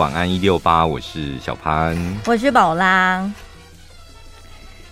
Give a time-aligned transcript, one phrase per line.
[0.00, 1.94] 晚安一六八，我是小潘，
[2.24, 3.30] 我是宝拉。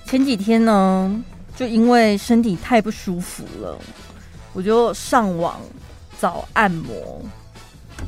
[0.04, 1.24] 前几天呢，
[1.56, 3.78] 就因为身体太不舒服了，
[4.52, 5.58] 我就上网
[6.20, 7.22] 找按摩。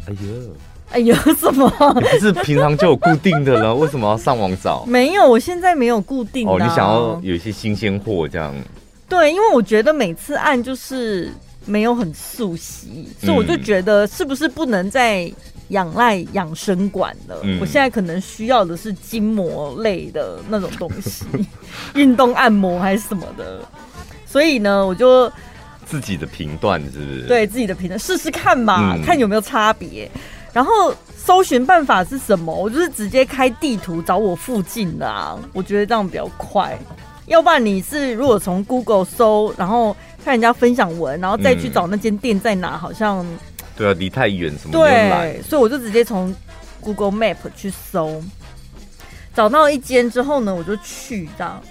[0.09, 0.55] 哎呦，
[0.91, 1.73] 哎呦， 什么？
[1.95, 3.73] 你不是平常就有固定的了？
[3.75, 4.85] 为什么要上网找？
[4.85, 6.57] 没有，我现在没有固定的啊。
[6.57, 8.55] 哦，你想要有一些新鲜货这样？
[9.09, 11.33] 对，因为我觉得每次按就是
[11.65, 15.33] 没有很熟悉，所以我就觉得是不是不能再
[15.71, 17.41] 仰赖养生馆了？
[17.43, 21.25] 嗯、我现在可能需要的是筋膜类的那种东西，
[21.95, 23.61] 运动按摩还是什么的。
[24.27, 25.29] 所以呢，我就
[25.85, 27.23] 自己的评断是不是？
[27.27, 30.09] 对自己的评断，试试看嘛，嗯、看有没有差别。
[30.53, 32.55] 然后搜寻办法是什么？
[32.55, 36.79] 我就是直接开地图找我附近的啊，我觉得这样比较快。
[37.27, 43.25] 要不然你是如果从 Google 搜，然后看人家分享文，然后再去找那间店在哪，嗯、好像
[43.81, 46.35] 对啊，离太远什么对，所以我就直接从
[46.81, 48.23] Google Map 去搜，
[49.35, 51.63] 找到一间之后呢，我就去这样，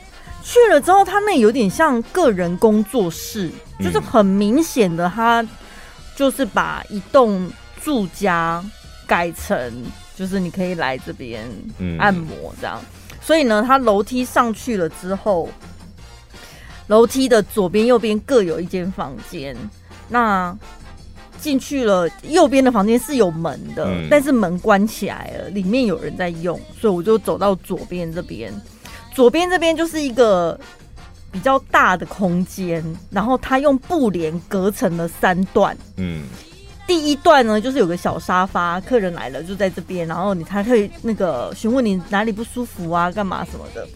[0.43, 5.47] 去了之后，他那有点像个人工作室，嗯、就是很明显的，他
[6.15, 7.47] 就是把一栋
[7.83, 8.63] 住家
[9.05, 9.71] 改成，
[10.15, 11.47] 就是你可以来这边
[11.99, 12.79] 按摩这样。
[12.81, 15.47] 嗯所以呢，它楼梯上去了之后，
[16.87, 19.55] 楼梯的左边、右边各有一间房间。
[20.07, 20.57] 那
[21.39, 28.53] 进去了，右边的房间是有门的，嗯、但是门关起来了，里面有人在用，所以我就走到左边这边。
[29.13, 30.59] 左边这边就是一个
[31.31, 35.75] 比较大的空间，然后它用布帘隔成了三段。
[35.97, 36.23] 嗯。
[36.87, 43.87] 第一段呢，就是有个小沙发，客人来了就在这边，然后你才可以那个询问你哪里不舒服啊，干嘛什么的。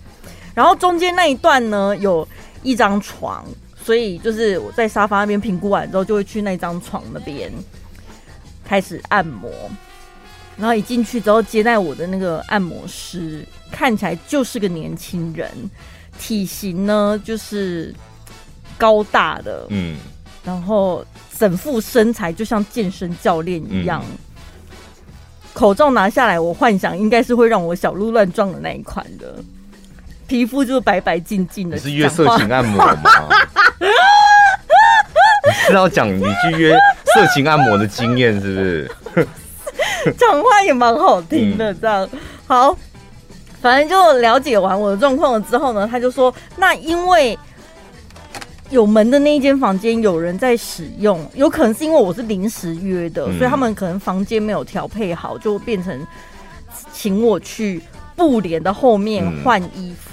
[0.53, 2.27] 然后中间那一段呢，有
[2.61, 3.43] 一张床，
[3.83, 7.51] 所以就是我在沙发那边评估完之后，就会去那张床那边
[8.63, 9.51] 开始按摩。
[10.57, 15.49] 然后一进去之后，接待我的那个按摩师看起来就是个年轻人，
[16.19, 17.93] 体型呢就是
[18.77, 19.97] 高大的，嗯。
[20.45, 21.05] 然后
[21.39, 24.17] 整副身材就像健身教练一样，嗯、
[25.53, 29.41] 口罩拿下来，我幻想应该是会让我小鹿乱撞的那一款的，
[30.27, 31.75] 皮肤就是白白净净的。
[31.75, 33.11] 你是约色情按摩吗？
[35.45, 36.77] 你是要讲你去约
[37.13, 39.27] 色情按摩的经验是不是？
[40.17, 42.77] 讲话也蛮好听的，这样、嗯、好。
[43.61, 47.37] 反正就了解完我的状况了之后呢，他就说，那因为。
[48.69, 56.07] 有门的那一间房间有人在使用，有可能是因为我是临时约的，嗯、所以他们可能房间没有调配好，就变成
[56.91, 57.79] 请我去
[58.15, 60.09] 布帘的后面换衣服。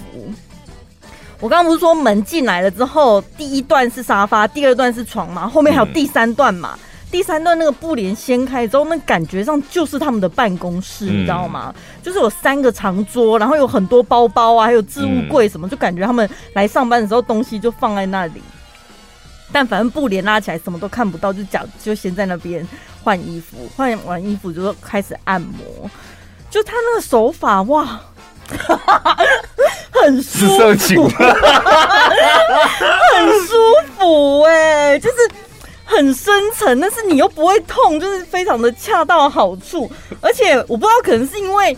[1.39, 6.77] 我刚刚不是说门进来了之后，第一段是沙发，第二段是床嘛，后面还有第三段嘛？
[6.77, 6.79] 嗯、
[7.09, 11.73] 第三段那个布帘掀开之后，那感觉上就是他们的办公室，嗯、你知道吗？
[12.03, 18.41] 就是有三个长桌，然后有很多包包啊，还有置物柜什么，嗯、就感觉他们来上班的时候东西就放在那里。
[19.51, 22.65] 但反正布帘拉起来，什么都看不到，就讲就先在那边
[23.03, 25.89] 换衣服，换完衣服就开始按摩。
[26.51, 27.99] 就他那个手法哇，
[29.91, 31.07] 很舒服，
[33.07, 33.53] 很舒
[33.97, 35.17] 服哎、欸，就是
[35.85, 39.91] 很深层，但是你又不会痛，就是非常的恰到好处。
[40.21, 41.77] 而且我不知道，可能是因为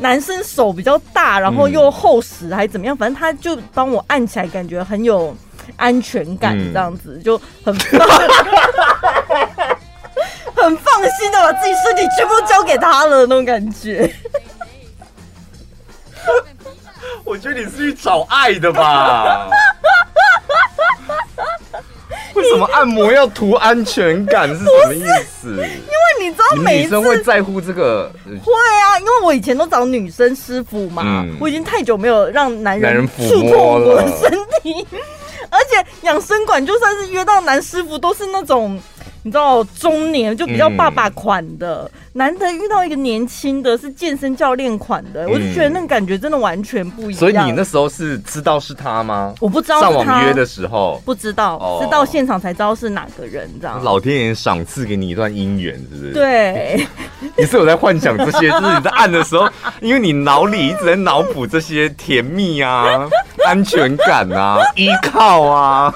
[0.00, 5.34] 男生手比较大，然后又厚实，还是怎么样，反正他就帮我按起来，感觉很有。
[5.76, 8.00] 安全感这样子、嗯、就很放
[10.56, 14.12] 很放心的把自己身体全部交给他了那种感觉。
[17.24, 19.48] 我觉得你是去找爱的吧？
[22.34, 25.50] 为什么按摩要图安全感是什么意思？
[25.50, 25.66] 因为
[26.20, 28.10] 你知道，每女生会在乎这个。
[28.24, 34.30] 会啊，因为我以前都找女生师傅嘛，嗯、我已经太久没有让男人触碰我的身
[34.62, 34.86] 体。
[35.50, 38.80] 而且养生馆就算是约到男师傅，都是那种
[39.22, 47.18] 你知道中年就比较爸爸款的，难得遇到一个年轻的，是健身教练款的，我就觉得那个感觉真的完全不一样。
[47.18, 49.34] 所以你那时候是知道是他吗？
[49.40, 49.80] 我不知道。
[49.80, 53.82] 上网约的时候不知道，是到现场才知道是哪个人，这样。
[53.82, 56.12] 老天爷赏赐给你一段姻缘，是不是？
[56.12, 56.86] 对。
[57.38, 59.48] 你是有在幻想这些，就是你在按的时候，
[59.80, 63.08] 因为你脑里一直在脑补这些甜蜜啊。
[63.46, 65.92] 安全感啊，依靠啊。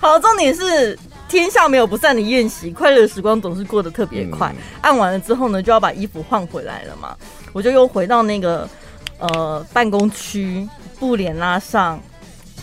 [0.00, 0.96] 好，重点是
[1.28, 4.52] 天下没有不散的宴席，快乐的时光总是过得特别快。
[4.56, 7.16] 嗯、按完了之后呢，就要把衣服换回来了嘛。
[7.52, 8.68] 我就又回到那个
[9.18, 10.68] 呃办公区，
[10.98, 12.00] 布帘拉上，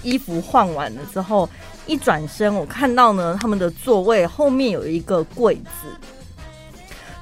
[0.04, 1.50] 衣服换完了之后，
[1.86, 5.88] 一转身，我看到呢他们的座位后面有一个柜子，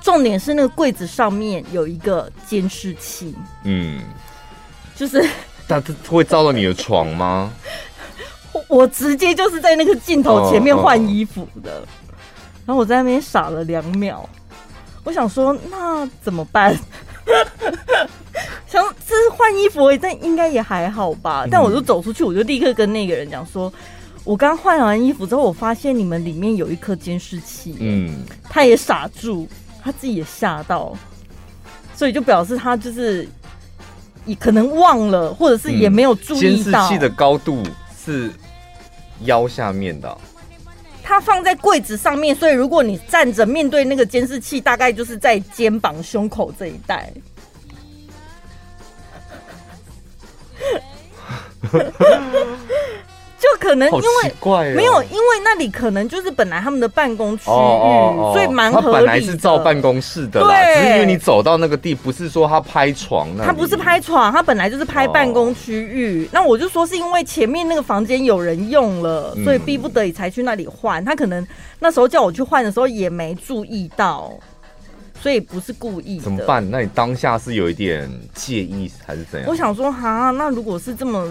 [0.01, 4.01] 重点是那个柜子上面有一个监视器，嗯，
[4.95, 5.27] 就是
[5.67, 7.51] 它会照到你的床吗？
[8.67, 11.87] 我直接就是在那个镜头前面换衣服的，哦哦、
[12.65, 14.27] 然后我在那边傻了两秒，
[15.03, 16.77] 我想说那怎么办？
[18.67, 21.45] 想这是换衣服而已，但应该也还好吧。
[21.49, 23.71] 但我就走出去，我就立刻跟那个人讲说，
[24.23, 27.75] 我刚换完衣服之后，我发现你们里面有一颗监视器。
[27.79, 29.47] 嗯，他也傻住，
[29.83, 30.95] 他自己也吓到，
[31.95, 33.27] 所以就表示他就是
[34.25, 36.87] 也可能忘了，或者是也没有注意到。
[36.87, 37.63] 监视器的高度
[38.05, 38.31] 是
[39.21, 40.17] 腰下面的，
[41.03, 47.11] 它放在柜子上面，所以如果你站着面对那个监视器，大概就是在肩膀、胸口这一带。
[53.39, 57.45] 就可能因为没有，因为那里可能就是本来他们的办公区域，
[58.33, 58.91] 所以蛮合理的。
[58.91, 66.27] 他本来是照办公室的，对，只是因为你走到那个地，不是说他拍床那，他不是拍床，他本来就是拍办公区域。
[66.33, 71.03] 那我就说是因为前面那个房间有人用了，所以逼不得已才去那里换。
[71.05, 71.47] 他可能
[71.79, 74.31] 那时候叫我去换的时候也没注意到。
[75.21, 76.23] 所以不是故意的。
[76.23, 76.65] 怎么办？
[76.71, 79.49] 那你当下是有一点介意还是怎样？
[79.49, 81.27] 我想说，哈，那如果是这么，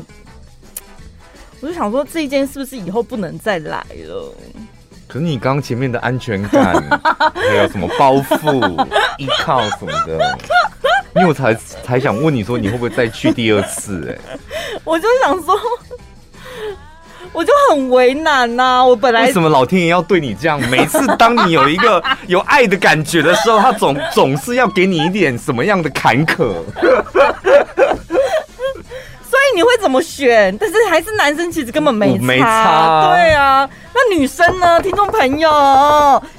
[1.61, 4.33] 我就想说，这一件是不是以后不能再来了？
[5.07, 6.75] 可是你刚刚前面的安全感，
[7.35, 8.87] 还有什么包袱、
[9.19, 10.19] 依靠什么的，
[11.17, 14.17] 因为我才才想问你说，你会不会再去第二次？
[14.29, 14.39] 哎，
[14.85, 15.59] 我就想说。
[17.31, 20.59] 我就很为难呐、啊，我本来为什么老天爷要对你这样？
[20.71, 26.55] 每次当你有一个 有爱的感觉的时候，他总总是要给你一点什么样的坎坷。
[29.55, 30.57] 你会怎么选？
[30.59, 33.09] 但是还是男生其实根本没差，没差。
[33.15, 34.81] 对啊，那女生呢？
[34.81, 35.51] 听众朋友，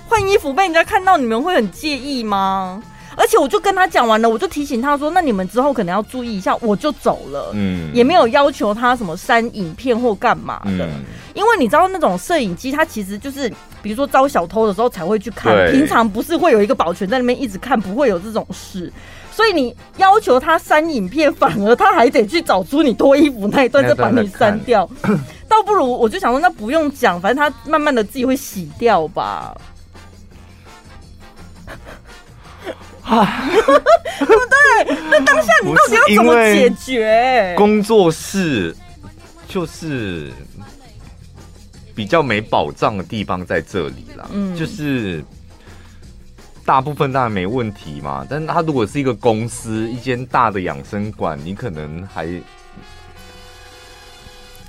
[0.08, 2.82] 换衣服被人家看到，你们会很介意吗？
[3.16, 11.04] 而且我就跟他讲完了，我就提醒他说：“那你们之后可能要注意一下。”我就走了，嗯，也没有要求他什么删影片或干嘛的，嗯、
[11.34, 13.52] 因为你知道那种摄影机，它其实就是
[13.82, 18.90] 比如说招小偷的时候才会去看，平常不是会有一个保全在那边一直看，不会有这种事。
[19.40, 24.86] 所以你要求他删影片，反而他还得去找出你脱衣服那一段再把你删掉，
[25.48, 29.56] 倒不如我就想说，那不用讲，反正他慢慢的自己会洗掉吧。
[33.04, 34.34] 啊，对不
[34.86, 34.98] 对？
[35.10, 37.56] 那当下你到底要怎么解决？
[37.58, 38.76] 工作室
[39.48, 40.34] 就是
[41.96, 45.24] 比较没保障的地方在这里啦，嗯，就是
[46.70, 52.30] 大部分当然没问题嘛，但是他如果是一个公司，一间大的养生馆，你可能还。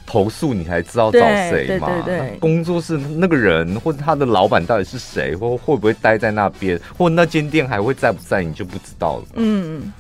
[0.07, 1.87] 投诉你才知道找谁嘛？
[1.87, 9.25] 对对对对，工作室那个人或者他的老板到底是谁，或会不会待在那边，或那间店还会在不在，你就不知道了。
[9.35, 9.93] 嗯，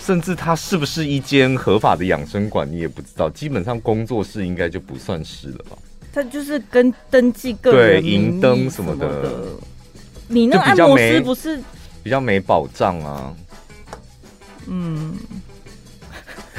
[0.00, 3.30] 甚至他是不是一间合法的养生馆，你也不知道。
[3.30, 5.76] 基本上工作室应该就不算是了吧？
[6.18, 9.30] 他就是跟登记个人对银灯什么的。
[10.26, 11.62] 你那按摩师不是
[12.02, 13.32] 比较没保障啊？
[14.66, 15.16] 嗯。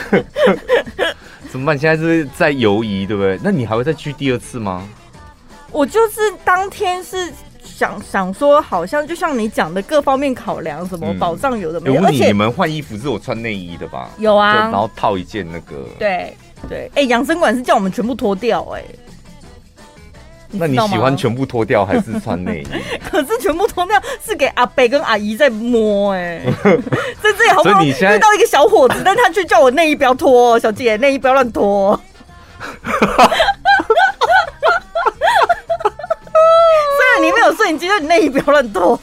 [1.52, 1.78] 怎么办？
[1.78, 3.38] 现在是在犹疑，对不对？
[3.44, 4.88] 那你还会再去第二次吗？
[5.72, 7.32] 我就是当天是
[7.62, 12.02] 想想说，好像就像你讲的，各方面考量，什么保障有的没有。
[12.02, 14.10] 而且你们换衣服是有穿内衣的吧？
[14.20, 15.86] 有啊，然后套一件那个。
[16.00, 16.34] 对
[16.70, 18.84] 对，哎，养生馆是叫我们全部脱掉，哎。
[20.52, 22.68] 那你喜欢全部脱掉还是穿内衣？
[23.08, 26.54] 可是全部脱掉是给阿伯跟阿姨在摸哎、欸，
[27.22, 32.00] 在这里好不容易遇到一个小伙子，但他却叫我内衣不要脱，小姐内衣不要乱脱。
[36.98, 39.00] 虽然你没有摄影机，但你内衣不要乱脱。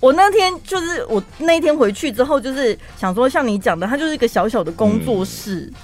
[0.00, 5.74] 我那天就是我那一天回去之后，就是想说像你讲的，它就是一个小小的工作室，嗯、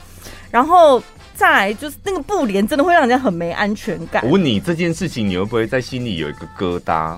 [0.50, 1.02] 然后。
[1.38, 4.20] 再来就是那个布帘，真的会让人家很没安全感。
[4.24, 7.16] 我问你这件事情，你会不会在心里有一个疙瘩？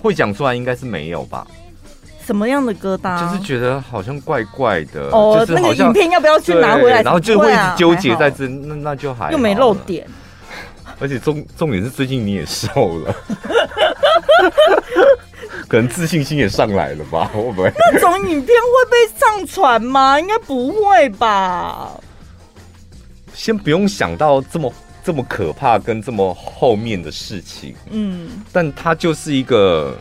[0.00, 1.46] 会讲出来应该是没有吧？
[2.24, 3.20] 什么样的疙瘩？
[3.20, 5.10] 就是觉得好像怪怪的。
[5.10, 7.02] 哦，那个影片要不要去拿回来？
[7.02, 10.06] 然后就会一直纠结在这，那那就还又没露点。
[10.98, 13.14] 而且重重点是最近你也瘦了，
[15.68, 17.30] 可能自信心也上来了吧？
[17.34, 17.70] 会不会？
[17.92, 20.18] 那种影片会被上传吗？
[20.18, 21.92] 应该不会吧？
[23.38, 24.72] 先不用想到这么
[25.04, 29.96] 这么可怕跟这么后面的事情，嗯，但它就是一个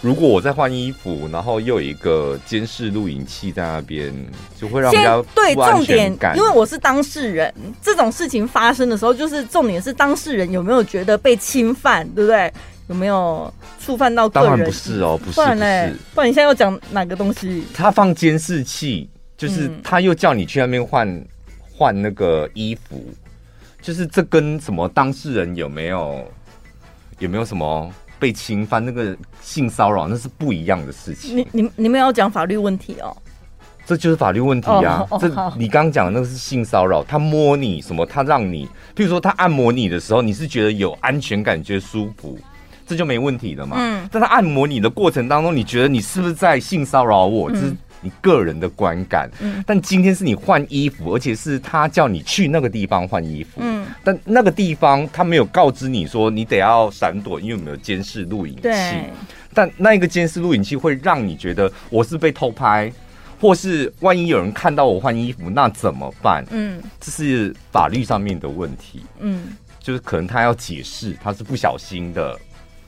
[0.00, 4.14] 如果我在换衣服，然后又有一个监视录影器在那边，
[4.56, 12.50] 就会让人家对重点，因为我是当事人，这种事情发生的时候，就是重点是当事人有没有觉得被侵犯，对不对？
[12.86, 14.48] 有没有触犯到个人？
[14.50, 17.64] 当然不是哦，不是，不然嘞，不然你现在要讲哪个东西？
[17.74, 21.08] 他放监视器，就是他又叫你去那边换
[21.80, 23.02] 换那个衣服，
[23.80, 26.22] 就是这跟什么当事人有没有
[27.20, 27.90] 有没有什么？
[28.18, 31.38] 被侵犯那个性骚扰，那是不一样的事情。
[31.38, 33.16] 你你你们要讲法律问题哦？
[33.86, 35.06] 这就是法律问题呀、啊。
[35.08, 38.04] Oh, oh, 这你刚刚讲的那个是性骚扰，他摸你什么？
[38.04, 42.38] 他让你，譬如说他按摩你的时候，你是觉得有安全感，觉得舒服，
[42.86, 43.78] 这就没问题了嘛。
[43.80, 44.06] 嗯。
[44.12, 47.50] 但他按摩你的过程当中，你觉得你是不是在性骚扰我？
[47.50, 49.30] 嗯、这是你个人的观感。
[49.40, 49.62] 嗯。
[49.66, 53.60] 但今天是你换衣服，而且是他叫你去那个地方换衣服。
[53.62, 53.86] 嗯。
[54.02, 58.62] 但那个地方他没有告知你说你得要闪躲，因为没有监视录影器。
[58.62, 59.04] 对。
[59.52, 62.90] 但那一个监视录影器会让你觉得我是被偷拍，
[63.40, 66.44] 或是万一有人看到我换衣服，那怎么办？
[66.50, 69.04] 嗯，这是法律上面的问题。
[69.18, 72.38] 嗯，就是可能他要解释他是不小心的，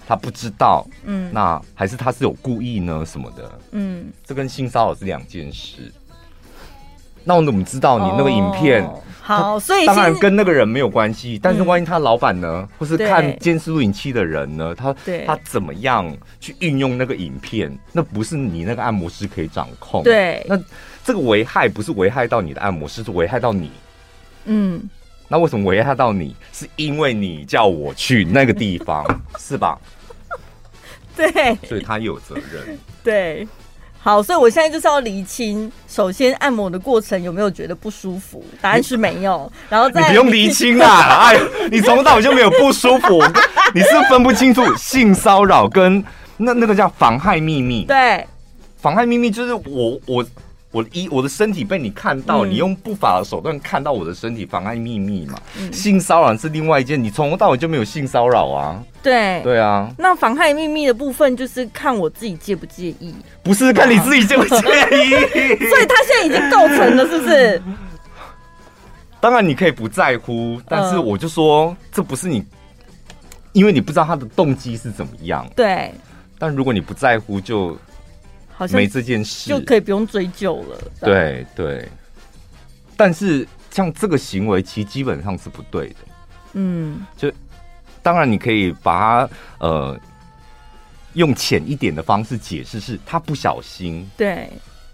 [0.06, 0.86] 他不知道。
[1.04, 3.58] 嗯，那还是他是有故意呢什么的？
[3.72, 5.92] 嗯，这跟性骚扰是两件事。
[7.24, 8.84] 那我怎么知道你那个影片？
[8.84, 14.92] 哦好，所以当然跟那个人没有关系，但是万一他老板呢，或是看监视录影器的人呢，他
[15.24, 17.72] 他怎么样去运用那个影片？
[17.92, 20.02] 那不是你那个按摩师可以掌控。
[20.02, 20.58] 对，那
[21.04, 23.70] 这个危害不是危害到你的按摩师，是危害到你。
[24.46, 24.82] 嗯，
[25.32, 26.36] 那为什么危害到你？
[26.52, 29.02] 是因为你叫我去那个地方，
[29.40, 29.78] 是吧？
[31.16, 32.78] 对，所以他有责任。
[33.02, 33.48] 对。
[33.98, 38.44] 好，所以我现在就是要厘清，首先按摩的过程有没有觉得不舒服？
[38.60, 39.50] 答案是没有。
[39.70, 43.22] 然后再你不用厘清啦， 哎，你从头到尾就没有不舒服，
[43.74, 46.04] 你是分不清楚性骚扰跟
[46.36, 47.86] 那那个叫妨害秘密。
[47.86, 48.26] 对，
[48.76, 50.22] 妨害秘密就是我我。
[50.72, 55.38] 我的一我的身体被你看到，嗯、你用不法的手段看到我的身体，妨碍秘密嘛？
[55.58, 58.82] 嗯、性骚扰是另外一件，你从头到尾就没有性骚扰啊？
[59.02, 59.92] 对对啊。
[59.98, 65.10] 那妨害秘密的部分就是看我自己介不介意，不是看你自己介不介意。
[65.68, 67.62] 所以他现在已经构成了，是不是？
[69.20, 72.42] 当然你可以不在乎，但是我就说这不是你，
[73.52, 75.46] 因为你不知道他的动机是怎么样。
[75.54, 75.92] 对。
[76.38, 77.76] 但如果你不在乎，就。
[78.62, 80.78] 好像没这件事就可以不用追究了。
[81.00, 81.88] 对对，
[82.96, 85.96] 但是像这个行为其实基本上是不对的。
[86.52, 87.32] 嗯，就
[88.04, 90.00] 当然你可以把它呃
[91.14, 94.08] 用浅一点的方式解释，是他不小心。
[94.16, 94.48] 对。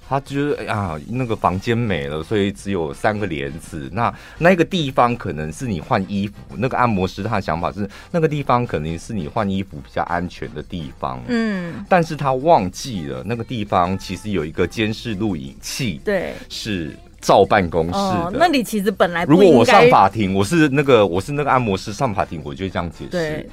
[0.08, 3.90] 他觉得哎呀，那个房间没了，所以只有三个帘子。
[3.92, 6.34] 那那个地方可能是你换衣服。
[6.56, 11.22] 那个按摩师他的想法是，那个地方可能是你换衣服比较安全的地方。
[11.28, 16.00] 嗯，但是他忘记了那个地方其实有一个监视录影器。
[16.02, 17.98] 对，是照办公室的。
[17.98, 23.10] 哦，那你其实本来如果我上法庭，我是那个我是那个按摩师上法庭，我就会这样解释。
[23.10, 23.46] 对，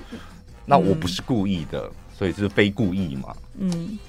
[0.66, 3.36] 那我不是故意的，所以是非故意嘛。
[3.60, 4.00] 嗯。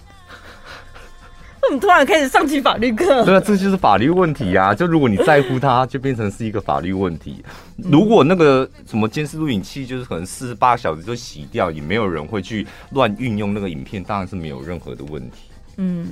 [1.69, 4.75] 我们突然开始上起法律课，对啊，这就是法律问题呀、啊。
[4.75, 7.45] 就如果你在乎他，就变成是一个法律问题。
[7.77, 15.39] 如果那个什么监视录影器，就是可能四十八小时就洗掉，也没有人会去乱运用那个影片，当然是没有任何的问题。
[15.77, 16.09] 嗯，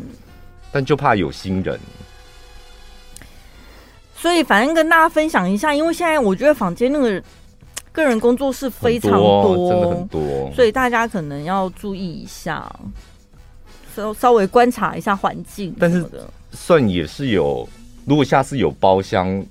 [0.73, 1.79] 但就怕有心人。
[4.17, 7.23] 所以反正跟大家分享一下，因为现在我觉得房间那个
[7.93, 12.71] 个人工作室非常多，多，真的很多，所以大家可能要注意一下。
[13.95, 16.05] 稍稍微观察一下环境，但是
[16.51, 17.69] 算也是有。
[18.07, 19.43] 如果下次有包厢，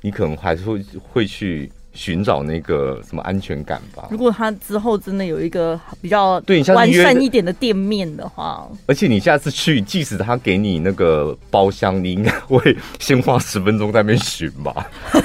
[0.00, 4.08] 你可能还是会会去寻找那个什么安全感吧。
[4.10, 14.90] 如果他之后真的有一个比较对完善一点的店面的话，而且你下次去，即使他给你那个包厢，你应该会先花十分钟在那边寻吧。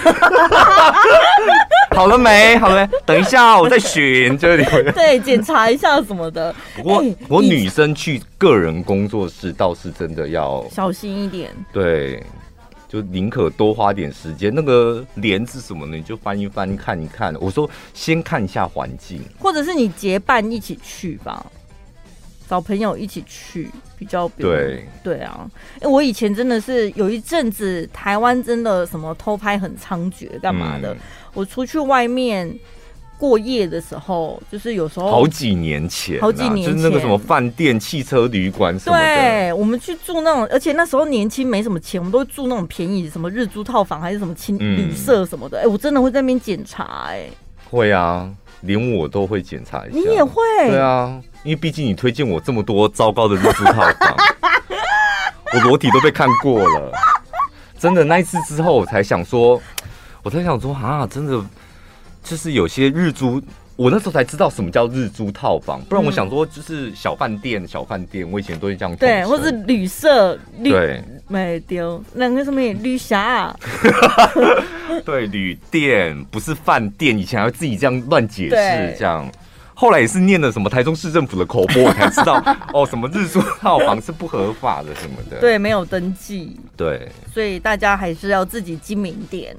[1.94, 2.58] 好了没？
[2.58, 2.98] 好了没？
[3.06, 4.66] 等一下，我再选这里。
[4.94, 6.54] 对，检查一下什么的。
[6.76, 11.52] 不过，我女生去个人工作室倒是真的要小心一点。
[11.72, 12.24] 对，
[12.88, 14.52] 就宁可多花点时间。
[14.54, 17.34] 那个帘子什么的，你就翻一翻，看一看。
[17.40, 21.46] 我说，先看一下环境，或者是你结伴一起去吧，
[22.54, 23.68] 找朋友一起去
[23.98, 24.88] 比较比对。
[25.04, 25.50] 对啊，
[25.82, 30.94] 哎，我以前真的是有一阵子，台湾真的什么偷拍很猖獗，干嘛的？
[30.94, 30.98] 嗯
[31.34, 32.48] 我出去外面
[33.18, 39.04] 过夜的时候，就是有时候好几年前，好几年前，就是那个什么饭店、汽车旅馆什么的。
[39.04, 45.58] 对，我们去住那种，而且那时候年轻没什么钱，我们都会住那种便宜，什么日租套房还是什么青旅社什么的。
[45.58, 47.30] 哎、嗯欸，我真的会在那边检查、欸，哎，
[47.72, 48.32] 会啊，
[48.64, 49.96] 连我都会检查一下。
[49.98, 50.42] 你也会？
[50.68, 54.18] 对啊，因为毕竟你推荐我这么多糟糕的日租套房，
[55.54, 56.92] 我裸体都被看过了。
[57.78, 59.62] 真的，那一次之后，我才想说，
[60.24, 61.40] 我才想说啊，真的
[62.24, 63.42] 就是有些日租。
[63.76, 68.96] 我那时候才知道什么叫日租套房，不然我想说就是小饭店，小饭店，我以前都是这样。
[68.98, 73.52] 对，或是旅社，对，没丢，那个什么旅侠，
[75.04, 79.28] 对，旅店不是饭店，以前还要自己这样乱解释，这样。
[79.74, 82.40] 后来也是念了什么台中市政府的口播，我才知道
[82.74, 89.58] 哦，什么日租套房是不合法的什么的，对，没有登记，对，所以大家还是要自己精明点。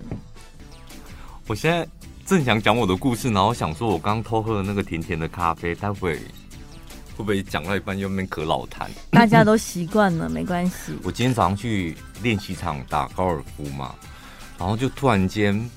[1.49, 1.85] 我现在。
[2.27, 8.89] 正想讲我的故事，然后想说，我刚偷喝了那个甜甜的咖啡，待会会不会讲到一半又变咳老痰？
[9.11, 10.99] 大家都习惯了，没关系。
[11.05, 13.95] 我今天早上去练习场打高尔夫嘛，
[14.59, 15.71] 然后就突然间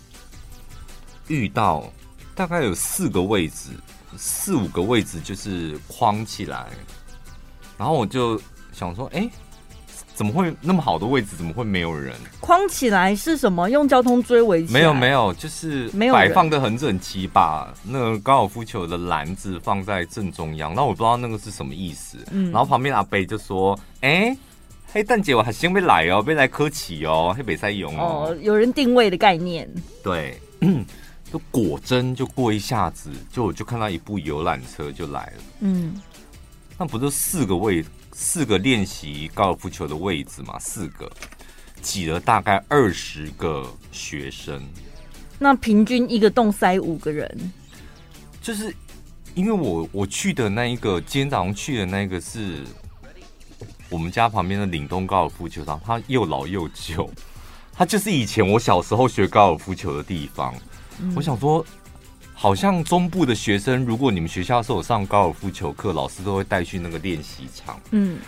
[1.28, 1.92] 遇到
[2.34, 3.72] 大概有四个位置，
[4.18, 6.68] 四五个位置就是框起来，
[7.78, 9.32] 然后我就想说，哎、欸。
[10.18, 11.36] 怎么会那么好的位置？
[11.38, 12.16] 怎么会没有人？
[12.40, 13.70] 框起来是什么？
[13.70, 14.80] 用交通锥围起来？
[14.80, 20.74] 没有没有，就是没有摆放的很整齐，把那个高尔夫球的篮子放在正中央。
[20.74, 22.18] 那我不知道那个是什么意思。
[22.32, 24.38] 嗯，然后旁边阿贝就说：“哎、欸，
[24.92, 29.70] 黑蛋姐，我还先没来哦，没来科奇哦，黑北塞勇哦。”有人定位的概念。
[30.04, 30.42] 对，
[31.32, 35.44] 就果真就过一下子，就我就看到一部游览车就来了。
[35.60, 36.02] 嗯，
[36.76, 37.86] 那不就四个位。
[38.20, 41.08] 四个练习高尔夫球的位置嘛，四个
[41.84, 44.60] 挤了大概二十个学生，
[45.38, 47.54] 那平均一个洞塞五个人，
[48.42, 48.76] 就是
[49.36, 52.64] 因为我我去的那一个，今天早上去的那一个是
[53.88, 57.08] 我们家旁边的岭东高尔夫球场，它又老又旧，
[57.72, 60.56] 它就是以前我小时候学高尔夫球的地方，
[61.00, 61.64] 嗯、我想说。
[62.40, 67.82] 好像中部的学生，如果你们学校是有上高尔夫球课，老师都会带去那个练习场。
[67.90, 68.20] 嗯，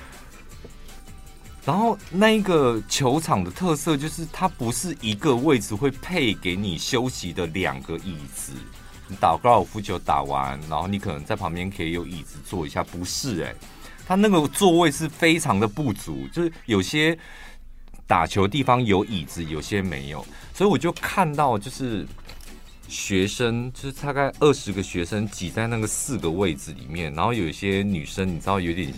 [1.64, 8.52] 然后那一个球场的特色就是，它不是一个位置会配给你休息的两个椅子。
[9.08, 13.44] 你打高尔夫球打完，然后你可能在旁边可以有椅子坐一下，不是？
[13.44, 13.54] 哎，
[14.08, 17.16] 它那个座位是非常的不足，就是有些
[18.08, 22.08] 打球地方有椅子，有些没有，所以我就看到就是。
[22.90, 28.92] 学生就是大概二十个学生挤在那个四个位置里面，然后有一些女生，你知道有点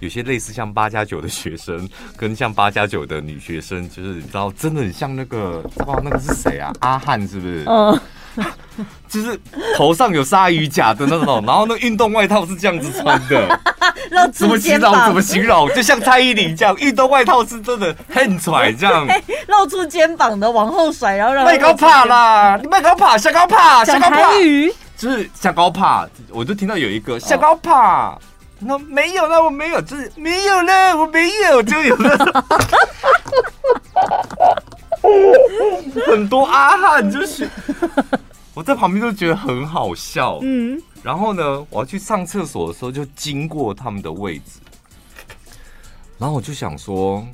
[0.00, 6.72] 有些类似像八加九的学生，跟像八加九的女学生，就是你知道真的很像那个，不知道那个是谁啊？
[6.80, 7.64] 阿汉是不是？
[7.66, 8.00] 嗯。
[9.08, 9.36] 就是
[9.76, 13.60] 头上有鲨鱼甲的那种，然后那运动外套是这样子穿的，
[14.32, 14.92] 怎么形容？
[15.04, 15.68] 怎么形容？
[15.74, 19.06] 就像蔡依林这样， 运动外套是真的很拽，这样
[19.46, 28.18] 露出肩膀的往后甩，然后让麦高帕啦，你麦高帕，下高帕，下高帕，鱼就是下高帕，我就听到有一个下高帕，
[28.58, 32.44] 那没有了，我没有，就是没有了，我没有，就有了。
[36.06, 37.48] 很多阿汉就是。
[38.54, 44.60] 我在旁边都觉得很好笑，嗯，然后呢，我要去上厕所的时候就经过他们的位置，
[46.18, 47.26] 然后我就想说，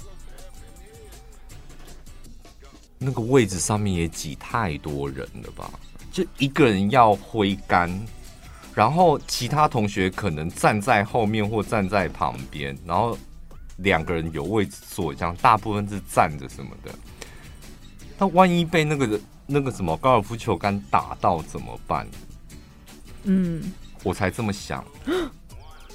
[2.99, 5.71] 那个位置上面也挤太多人了吧？
[6.13, 7.91] 就一个人要挥杆，
[8.75, 13.19] 然后其他同学可能站在后面或站在旁边，然后
[13.79, 16.95] 两个人有位置坐，这样大部分是站着什么的。
[18.17, 22.07] 那万一被那个那个什么高尔夫球杆打到怎么办？
[23.25, 24.85] 嗯，我才这么想，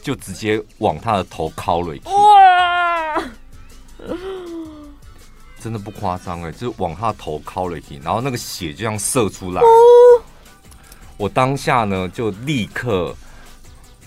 [0.01, 2.11] 就直接往他的头敲了一下。
[2.11, 3.23] 哇！
[5.59, 9.61] 真的不夸张哎，就往他的头敲了一下，然后那个血就这样射出来。
[11.17, 13.15] 我当下呢就立刻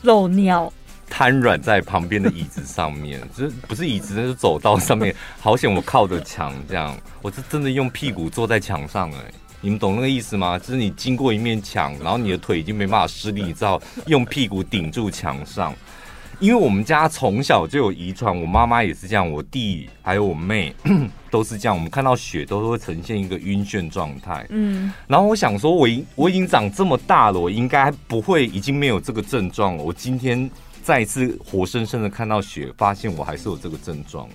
[0.02, 0.72] 漏尿。
[1.10, 5.14] 瘫软在旁边的椅子上面， 就是不是椅子，那是走道上面。
[5.38, 10.58] 好险我靠着墙，这样我是真的用屁股坐在墙上哎、欸，你们懂那个意思吗？
[10.58, 15.74] 就是你经过一面墙，然后你的腿已经没办法施力，你知道用屁股顶住墙上。
[16.38, 20.74] 因为我们家从小就有遗传，我妈妈也是这样，我弟还有我妹
[21.30, 21.74] 都是这样。
[21.74, 24.44] 我们看到雪都会呈现一个晕眩状态。
[24.50, 29.82] 嗯，然后我想说，我已我已经长这么大了，我应该不会已经没有这个症状了。
[29.82, 30.50] 我今天。
[30.84, 34.28] 再一次活生生的看到雪，发现我还是有这个症状，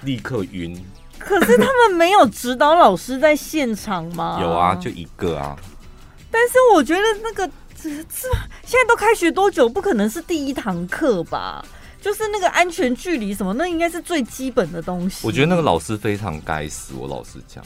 [0.00, 0.76] 立刻晕。
[1.26, 4.38] 可是他们没有指导老师在现场吗？
[4.40, 5.56] 有啊，就一个啊。
[6.30, 8.28] 但是我觉得那个这这
[8.64, 9.68] 现在都开学多久？
[9.68, 11.64] 不可能是第一堂课吧？
[12.00, 15.26] 就是那个安全距离什么，那应该是最基本的东西。
[15.26, 17.64] 我觉得那个老师非常该死，我老实讲。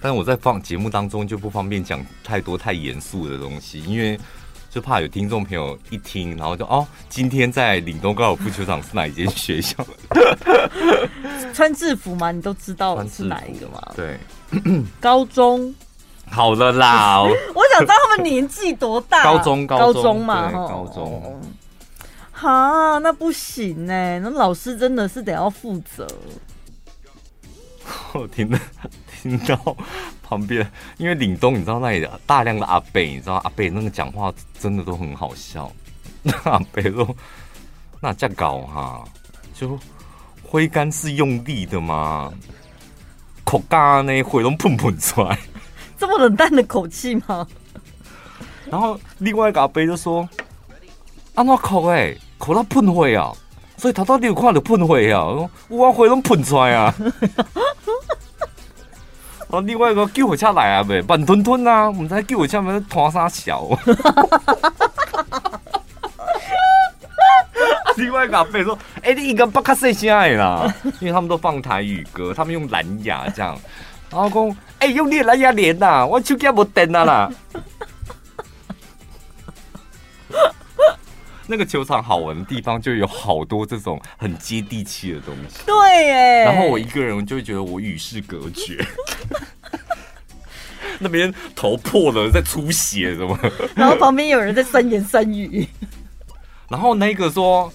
[0.00, 4.18] 但是我在放节目当中就不方便讲太多太严肃的东西，因为
[4.70, 9.84] 就怕有听众朋友一听，然后就哦，今天在岭东高尔夫球场是哪一间学校？
[11.54, 12.30] 穿制服吗？
[12.30, 13.80] 你都知道是哪一个吗？
[13.96, 14.18] 对，
[15.00, 15.74] 高中。
[16.30, 19.24] 好了啦， 我想知道他们年纪多大？
[19.24, 21.40] 高中，高中嘛，高中。
[22.30, 26.06] 哈，那不行呢，那老师真的是得要负责。
[28.12, 28.58] 我听到
[29.22, 29.76] 听到
[30.28, 35.70] 旁边，因为岭东你知道那里大量的阿伯，你知道阿伯那个讲话真的都很好笑。
[36.22, 37.16] 那 阿伯说
[38.00, 39.04] ：“那这样搞哈，
[39.54, 39.78] 就
[40.42, 42.32] 挥杆是用力的嘛？
[43.44, 45.38] 口干呢，火都喷喷出来。”
[45.96, 47.46] 这么冷淡的口气吗？
[48.70, 50.28] 然后另外一个阿伯就说
[51.34, 53.32] ：“安怎口哎，口到喷火啊！
[53.78, 56.94] 所以头到你有看到喷火啊，我火拢喷出来啊！”
[59.50, 63.66] 然后另外一个救护车来啊，呗，慢吞吞啊，唔知救护车咪拖啥小。
[67.96, 73.58] 另外一个阿贝说：“哎、欸，你应该不卡细声爱啦，因为他们都放台语歌，他们用蓝牙这样。”
[74.10, 74.56] 然后讲。
[74.78, 76.06] 哎、欸，用你蓝牙连呐！
[76.06, 77.28] 我手机没电啊啦。
[81.48, 85.60] 那个球场好玩的地方，就有好多这种很接地气的东西。
[85.66, 86.44] 对耶。
[86.44, 88.84] 然后我一个人就会觉得我与世隔绝。
[91.00, 93.38] 那边头破了，在出血什么？
[93.74, 95.66] 然后旁边有人在三言三语。
[96.68, 97.72] 然后那个说：“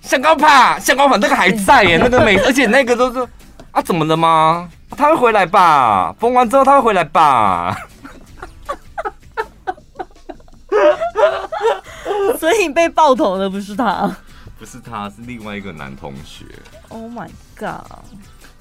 [0.00, 3.28] 香港帕，香港帕，那个还在耶，那个美， 而且那个都是
[3.72, 6.14] 啊，怎么了吗？”他会回来吧？
[6.18, 7.76] 封完之后他会回来吧？
[12.46, 14.16] 所以被爆头的不是他，
[14.56, 16.44] 不是他，是另外一个男同学。
[16.90, 17.28] Oh my
[17.58, 17.90] god！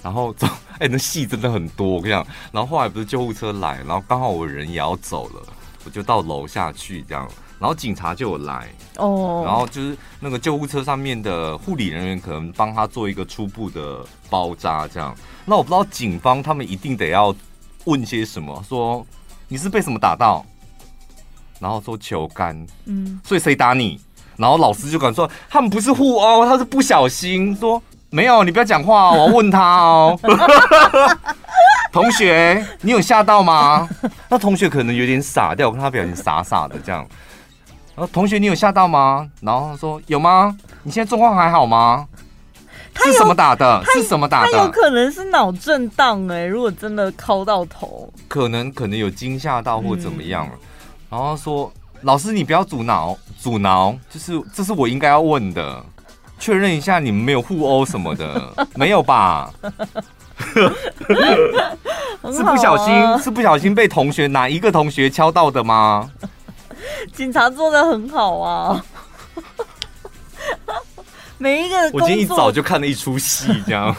[0.02, 1.88] 然后走， 哎、欸，那戏真的很多。
[1.88, 5.44] 我跟你讲，然后后来不是救护车来，然后刚好我人也要走了，
[5.84, 7.30] 我就到楼下去这样。
[7.60, 9.46] 然后警察就有来哦，oh.
[9.46, 15.16] 然后就是那个救护车上面的护理人员可能帮他做一个初步的包扎这样。
[15.46, 17.34] 那我不知道警方他们一定得要
[17.84, 19.06] 问些什么，说
[19.48, 20.44] 你是被什么打到，
[21.66, 24.00] 然后说球杆，嗯，所以谁打你？
[24.38, 27.56] 然后老师就敢说他们不是互殴，他是不小心。
[27.56, 30.20] 说没有，你不要讲话哦，我要问他哦。
[31.92, 33.90] 同学，你有吓到吗？
[34.30, 37.04] 那同学可能有点傻掉，我看他表情傻傻的这样。
[37.96, 39.28] 然后同学，你有吓到吗？
[39.42, 40.56] 然后他说有吗？
[40.84, 42.06] 你现在状况还好吗？
[42.98, 43.84] 是什么打的？
[43.92, 44.52] 是什么打的？
[44.52, 46.46] 他有可能是脑震荡哎！
[46.46, 50.48] 如果真的敲到头，可能可能有惊吓到或怎么样。
[51.16, 55.82] 然后说老师，你不要阻挠，阻挠，就是这是我应该要问的，
[56.38, 59.50] 确认一下你们没有互殴什么的， 没有吧？
[62.34, 66.12] 是不小心，是不小心被同学哪一个同学敲到的吗？
[67.14, 68.86] 警察做的很好啊。
[71.40, 73.96] 每一个，我今天一早就看了一出戏，这样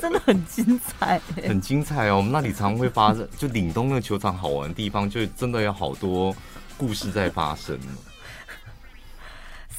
[0.00, 2.16] 真的很精彩，很精彩哦。
[2.16, 6.34] 我们那里常会发生，就岭东那个球场好玩的地方，就真的有好多
[6.76, 7.78] 故事在发生。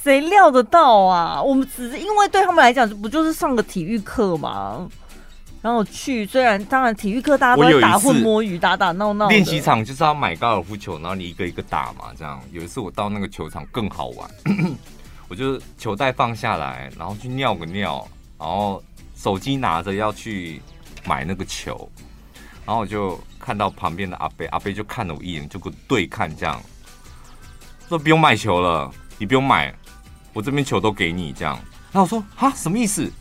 [0.03, 1.41] 谁料得到啊？
[1.41, 4.87] 我们只是因为对他们来讲，不就是上个体育课嘛？
[5.61, 12.13] 然后去，虽然当然体育课大家都在打混摸鱼、打打闹闹，练习场就是要买高尔夫球，然后你一个一个打嘛。
[12.17, 14.29] 这样有一次我到那个球场更好玩。
[15.27, 18.07] 我就球袋放下来，然后去尿个尿，
[18.39, 18.81] 然后
[19.19, 20.61] 手机拿着要去
[21.05, 21.91] 买那个球，
[22.65, 26.61] 然后我就看到旁边的阿飞，阿飞就看了我一眼，就跟对看这样，
[27.89, 29.75] 说不用买球了，你不用买，
[30.31, 31.59] 我这边球都给你这样。
[31.91, 33.11] 然后我说哈，什么意思？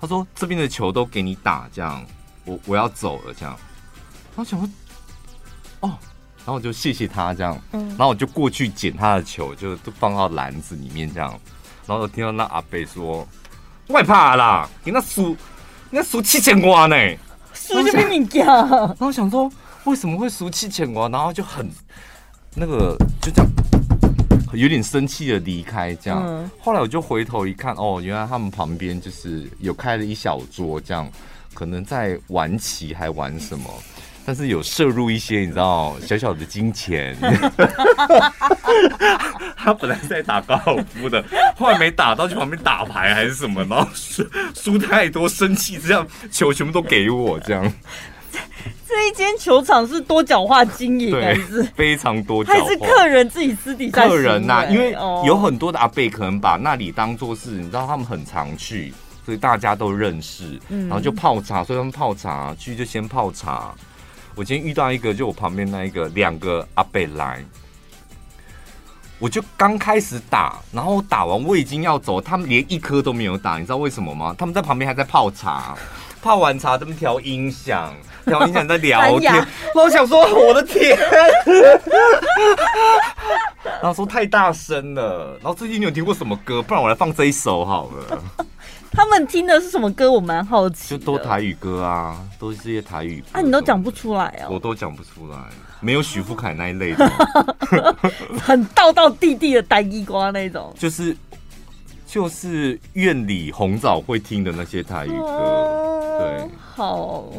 [0.00, 2.04] 他说这边的球都给你打这样，
[2.44, 3.56] 我我要走了这样。
[4.34, 4.68] 然后想说
[5.80, 5.96] 哦。
[6.44, 11.30] 然后我就谢谢他这样，然后我就过去捡他的球，就都放到篮子里面这样。
[11.86, 13.24] 然后我听到那阿贝说
[13.88, 15.30] ：“外怕啦，你那输，
[15.90, 16.96] 你那输七千块呢，
[17.52, 19.50] 输就比你讲。”然后想说
[19.84, 21.68] 为什么会输七千块，然后就很
[22.54, 23.50] 那个就这样
[24.52, 26.50] 有点生气的离开这样。
[26.60, 31.08] 后来我就回头一看，哦，原来他们旁边就是有开了一小桌这样，
[31.54, 33.64] 可能在玩棋还玩什么。
[34.24, 37.16] 但是有摄入一些你知道小小的金钱，
[39.56, 41.24] 他本来在打高尔夫的，
[41.56, 47.72] 后来没打到去旁边打牌还是什么，然后输输太多生气，这样球全部都给我这样。
[48.86, 52.60] 这一间球场是多角化经营，还是非常多角化？
[52.60, 54.64] 还是客人自己私底下客人呐、啊？
[54.70, 54.92] 因为
[55.26, 58.92] 有很多的阿贝可能把那里当做是，你知道他们很常去，
[59.24, 63.74] 所以大家都认识，然后就泡茶，所以他们泡茶去就先泡茶。
[64.34, 67.44] 我今天遇到一个，就我旁边那一个两个阿贝来，
[69.18, 74.34] 我就刚开始打，然后打完我已经要走，他们连一颗都没有打，你知道为什么吗？
[74.38, 75.76] 他们在旁边还在泡茶，
[76.22, 80.98] 泡完茶他们调音响，调音响在聊天， 然后我想说我的天，
[83.64, 86.62] 然后说太大声了，然后最近你有听过什么歌？
[86.62, 88.22] 不然我来放这一首好了。
[88.92, 90.12] 他们听的是什么歌？
[90.12, 90.90] 我蛮好奇。
[90.90, 93.26] 就都台语歌啊，都是这些台语歌。
[93.32, 94.48] 啊，你都讲不出来啊？
[94.50, 95.38] 我都讲不出来，
[95.80, 97.10] 没有许富凯那一类的。
[98.38, 100.72] 很道道地地的单一瓜那种。
[100.78, 101.16] 就是
[102.06, 105.16] 就是院里红枣会听的那些台语歌。
[105.16, 107.32] 哦、对，好。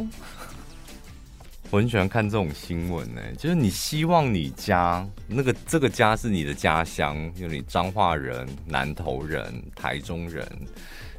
[1.70, 10.48] 我很喜欢看这种新闻呢、欸，就是你希望你家那个这个家是你的家乡，就你彰化人、南投人、台中人。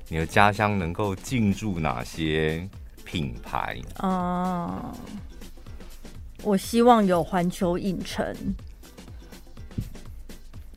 [0.08, 2.68] 你的家乡能够进驻哪些
[3.04, 3.76] 品牌？
[3.98, 4.94] 哦，
[6.42, 8.36] 我希望有环球影城，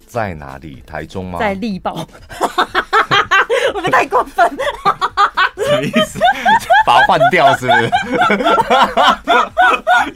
[0.07, 0.81] 在哪里？
[0.87, 1.39] 台中吗？
[1.39, 4.49] 在力宝，会不会太过分？
[5.57, 6.19] 什么意思？
[6.85, 7.91] 把它换掉是不是？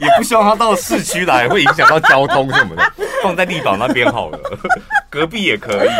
[0.00, 2.92] 也不希望它到市区来，会影响到交通什么的。
[3.22, 4.38] 放在力宝那边好了，
[5.10, 5.90] 隔壁也可以。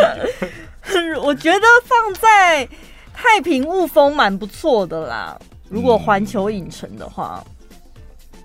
[1.22, 2.66] 我觉得放在。
[3.12, 8.42] 太平雾峰蛮不错的啦，如果环球影城的话，嗯、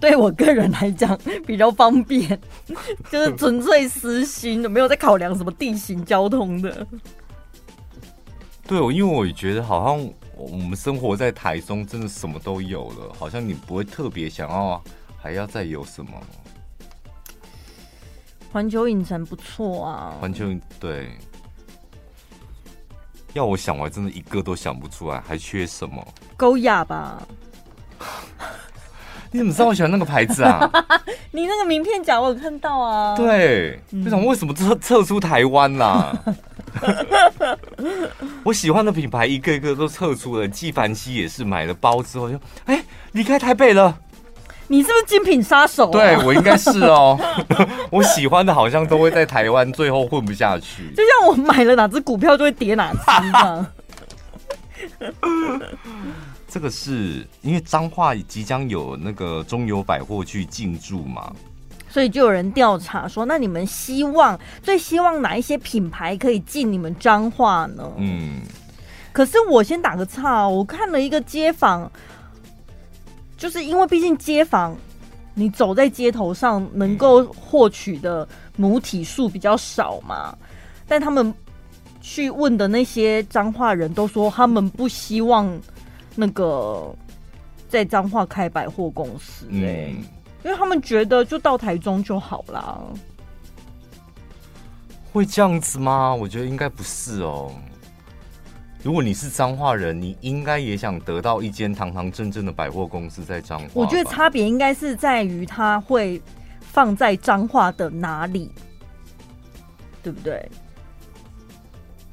[0.00, 2.38] 对我个人来讲比较方便，
[3.10, 6.86] 就是纯粹私心，没有在考量什么地形交通的。
[8.66, 14.82] 对，我因为我也觉得好像我们生活在台中，真的什么都有了，好像你不会特别想要
[15.16, 16.10] 还要再有什么。
[18.52, 20.46] 环球影城不错啊，环球
[20.78, 21.10] 对。
[23.38, 26.06] 要我想，我还真的一个都想不出来，还缺什么？
[26.36, 27.22] 勾雅吧？
[29.30, 30.70] 你怎么知道我喜欢那个牌子啊？
[31.32, 33.14] 你那个名片夹我有看到啊。
[33.16, 36.16] 对，为什么为什么撤撤出台湾啦？
[38.42, 43.98] 我喜欢的品牌一个一个都撤出了，纪梵希也是买了包之后就哎离开台北了。
[44.70, 45.92] 你是不是精品杀手啊？
[45.92, 47.18] 对，我应该是哦。
[47.90, 50.90] 我喜欢的好像都会在台湾最后混不下去。
[50.94, 53.66] 就像我买了哪只股票就会跌哪只这样。
[56.46, 61.32] 这个是因为彰化即将有那个中油百货去进驻嘛，
[61.88, 67.90] 所以就有人调查说，那你们希望最希望哪一些品牌可以进你们彰化呢？
[67.96, 68.40] 嗯，
[69.12, 71.90] 可是我先打个岔，我看了一个街访。
[73.38, 74.76] 就是因为毕竟街坊，
[75.32, 80.36] 你走在街头上能够获取的母体数比较少嘛，
[80.86, 81.32] 但他们
[82.00, 85.48] 去问的那些彰化人都说，他们不希望
[86.16, 86.92] 那个
[87.68, 89.94] 在彰化开百货公司，哎，
[90.42, 92.80] 因为他们觉得就到台中就好啦。
[95.12, 96.14] 会这样子吗？
[96.14, 97.52] 我觉得应该不是哦。
[98.82, 103.68] 如果你是彰化人，你应该也想得到一间堂堂正正的百货公司在彰化。
[103.74, 106.22] 我觉得差别应该是在于它会
[106.60, 108.52] 放在彰化的哪里，
[110.00, 110.48] 对不对？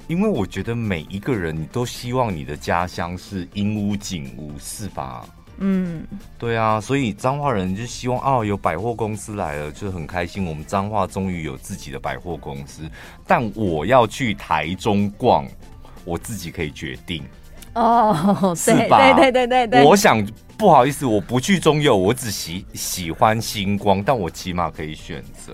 [0.07, 5.23] 因为我觉得每一个人，你都希望你的家乡是阴屋景屋，是吧？
[5.57, 6.05] 嗯，
[6.37, 10.45] 对啊，所以彰化人就希望哦，有百货公司来了，就很开心。
[10.45, 12.89] 我们彰化终于有自己的百货公司，
[13.25, 15.47] 但我要去台中逛。
[16.05, 17.23] 我自己可以决定
[17.73, 19.13] 哦， 是吧？
[19.13, 19.83] 对对对对对。
[19.83, 20.25] 我想
[20.57, 25.53] 不好意思，我不去中友，我只喜喜欢星光，但我起码可以选择。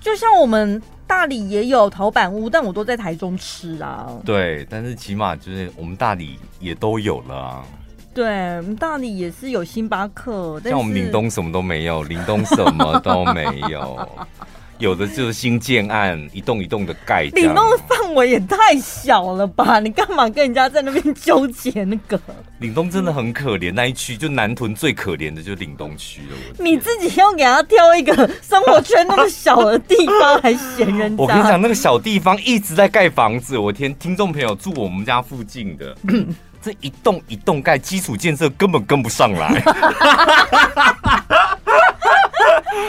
[0.00, 4.12] 就像我们大理也有陶板屋，但我都在台中吃啊。
[4.22, 7.64] 对，但是起码就是我们大理也都有了啊。
[8.12, 14.08] 对，我们大理也是有星巴克，但像我们岭东什么都没有，岭东什么都没有。
[14.78, 17.22] 有的就是新建案，一栋一栋的盖。
[17.34, 19.78] 岭东的范围也太小了吧？
[19.80, 22.20] 你干嘛跟人家在那边纠结那个？
[22.58, 26.36] 岭东真的很可怜，那一区就南屯最可怜的就是岭东区了。
[26.58, 31.22] 你自己要给他挑一个生活圈那么小的地方还嫌人家？
[31.22, 33.56] 我跟你讲，那个小地方一直在盖房子。
[33.56, 35.96] 我天，听众朋友住我们家附近的，
[36.60, 39.62] 这一栋一栋盖，基础建设根本跟不上来。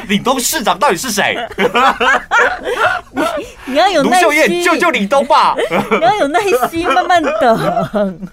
[0.08, 1.36] 岭东市长到底是谁？
[3.65, 5.56] 你要有耐心，秀燕救救岭东吧！
[5.91, 6.39] 你要有耐
[6.70, 8.28] 心，慢慢等。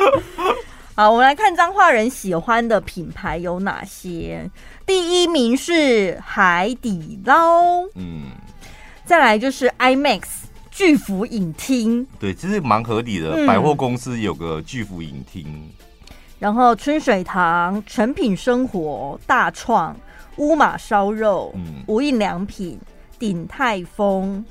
[0.94, 4.50] 好，我们来看彰化人喜欢的品牌有哪些？
[4.84, 8.30] 第一名是海底捞，嗯，
[9.04, 10.22] 再来就是 IMAX
[10.70, 13.46] 巨幅影厅，对，其实蛮合理的。
[13.46, 15.70] 百货公司有个巨幅影厅。
[16.40, 19.96] 然后春水堂、成品生活、大创、
[20.38, 22.78] 乌马烧肉、嗯、无印良品、
[23.18, 24.44] 鼎泰丰、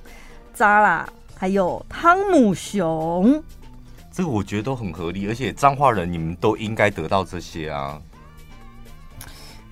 [0.53, 3.43] 扎拉，还有汤姆熊。
[4.11, 8.01] 这个我觉得都很合理，而且彰化人你们都应该得到这些啊。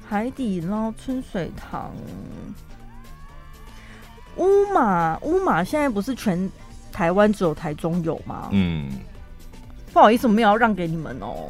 [0.08, 1.92] 海底捞、春水堂、
[4.38, 6.50] 乌马、乌马，现在不是全
[6.92, 8.50] 台湾只有台中有吗？
[8.52, 8.92] 嗯，
[9.92, 11.50] 不好意思，我没有要让给你们哦。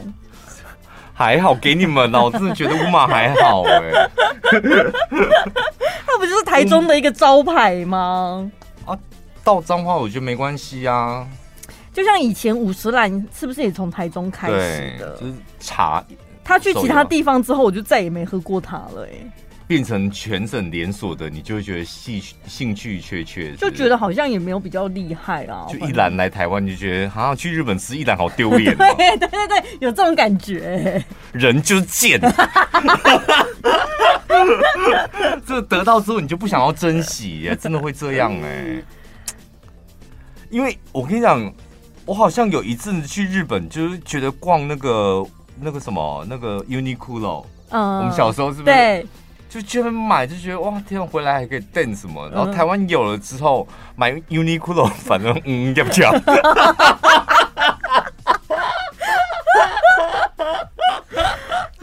[1.18, 4.10] 还好给你们哦，我真的觉得乌马还好哎。
[6.06, 8.52] 它不就是台中的一个招牌吗？
[8.86, 9.00] 嗯、啊，
[9.44, 11.26] 到彰化我觉得没关系啊。
[11.94, 15.18] 就像以前五十兰是不是也从台中开始的？
[15.18, 16.04] 就是茶。
[16.44, 19.32] 他去其他地方之后，我就再也没喝过它了哎、欸。
[19.68, 25.66] 变成全省连锁的，你就会觉得兴兴趣缺缺，就觉得好像也没有比较厉害啊。
[25.70, 28.76] 就一兰来台湾，就觉得好像去日本吃一兰好丢脸。
[28.78, 31.06] 对对对对，有这种感觉、欸。
[31.32, 32.20] 人就是贱，
[35.46, 38.84] 这得到之后你就不想要珍惜，真的会这样哎、欸。
[40.50, 41.54] 因为我跟你讲，
[42.06, 45.26] 我好像有一阵去日本，就是觉得逛那个。
[45.58, 48.66] 那个什么，那个 Uniqlo，嗯，我们小时候是不是？
[48.66, 49.06] 对，
[49.56, 52.30] 就觉得买就觉得哇，天，回来还可以订什么？
[52.30, 53.66] 然后台湾有了之后
[53.96, 56.12] 买 Uniqlo， 反正嗯，要不要？
[56.20, 56.36] 对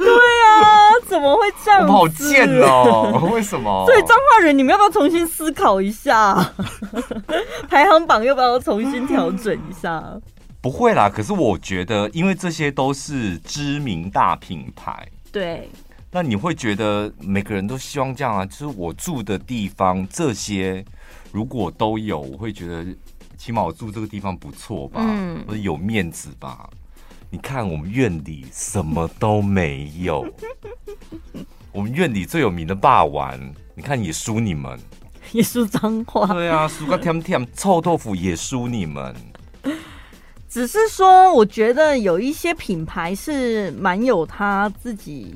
[0.05, 1.89] 啊，怎么会这样？
[1.89, 3.27] 好贱哦！
[3.33, 3.87] 为什么？
[3.87, 6.35] 所以彰化人，你们要不要重新思考一下？
[7.71, 10.05] 排行榜要不要重新调整一下？
[10.61, 15.71] 不会啦，可是我觉得，因为这些都是知名大品牌，对。
[16.15, 18.45] 那你会觉得每个人都希望这样啊？
[18.45, 20.85] 就是我住的地方，这些
[21.33, 22.85] 如果都有，我会觉得
[23.39, 26.69] 起码我住这个地方不错吧，嗯，或者有面子吧。
[27.31, 30.23] 你看我们院里什么都没有，
[31.73, 33.41] 我们院里最有名的霸王，
[33.75, 34.79] 你看也输你们，
[35.33, 39.17] 也输脏话，对啊，输个甜甜臭豆腐也输你们。
[40.47, 45.35] 只是说，我觉得有一些品牌是蛮有他自己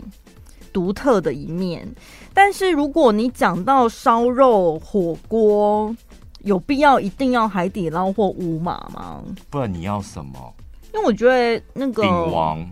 [0.76, 1.90] 独特的一面，
[2.34, 5.96] 但是如果你讲到烧肉火锅，
[6.40, 9.22] 有必要一定要海底捞或乌马吗？
[9.48, 10.54] 不然你要什么？
[10.92, 12.70] 因为我觉得那个鼎王，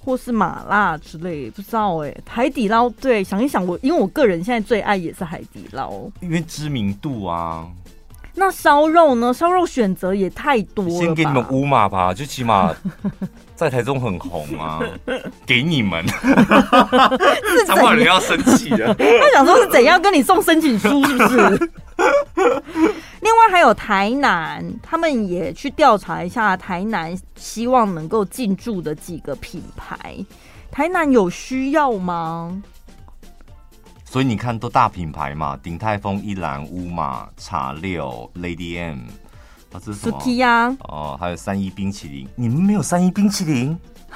[0.00, 2.12] 或是麻辣之类，不知道哎。
[2.26, 7.70] 海底捞，对，想一想我，因为我个人现在最爱也是海底捞，因为知名度啊。
[8.38, 9.32] 那烧肉呢？
[9.32, 10.90] 烧肉选择也太多了。
[10.90, 12.70] 先给你们乌马吧，就起码
[13.56, 14.78] 在台中很红啊。
[15.46, 16.04] 给你们，
[17.66, 18.94] 彰化人要生气了。
[18.94, 21.70] 他想说是怎样跟你送申请书，是不是？
[23.20, 30.14] 另外还有台南，他们也去调查一下台南，希望能够进驻的几个品牌。
[30.70, 32.62] 台南有需要吗？
[34.16, 39.00] 所以你看，都大品牌嘛，鼎泰丰、一兰、乌马、茶六、Lady M，
[39.70, 42.26] 啊，这是什么？Sukiya 哦，还有三一冰淇淋。
[42.34, 43.78] 你们没有三一冰淇淋？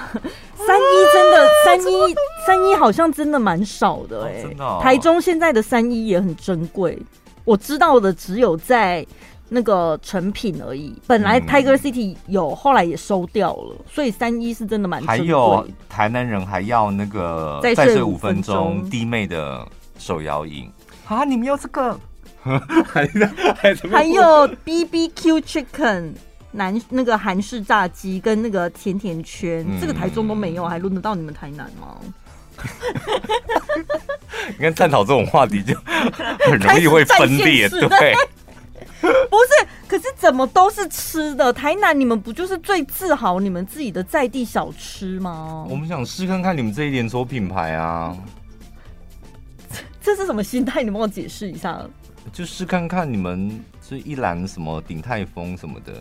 [0.56, 2.14] 三一真的，三一
[2.46, 4.48] 三一好像真的蛮少的哎、欸哦。
[4.48, 6.98] 真的、哦，台中现在的三一也很珍贵。
[7.44, 9.06] 我知道的只有在
[9.50, 10.98] 那个成品而已。
[11.06, 13.76] 本来 Tiger City 有，嗯、后来也收掉了。
[13.92, 15.02] 所以三一是真的蛮。
[15.02, 19.68] 还有台南人还要那个再睡五分钟，弟妹的。
[20.00, 20.72] 手摇饮
[21.06, 21.22] 啊！
[21.24, 21.98] 你们要这个？
[23.92, 26.14] 还有 B B Q Chicken
[26.52, 31.98] 南那个韩式炸鸡跟那个甜甜圈，嗯、这个台中都没有，还轮得到你们台南吗？
[34.56, 35.74] 你看，探讨这种话题就
[36.48, 38.14] 很容易会分裂，对。
[39.00, 41.52] 不是，可是怎么都是吃的？
[41.52, 45.64] 台南你们不就是最自豪你们自己的在地小吃吗？
[45.68, 48.14] 我们想试看看你们这一连锁品牌啊。
[50.10, 50.82] 这是什么心态？
[50.82, 51.80] 你帮我解释一下。
[52.32, 55.92] 就是看看你们这一兰什么鼎泰丰什么的。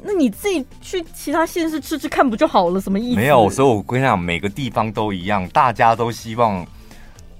[0.00, 2.80] 那你自己去其他县市吃吃看不就好了？
[2.80, 3.16] 什么意思？
[3.16, 6.64] 没有，所以我跟你讲，每个地方都一样，大家都希望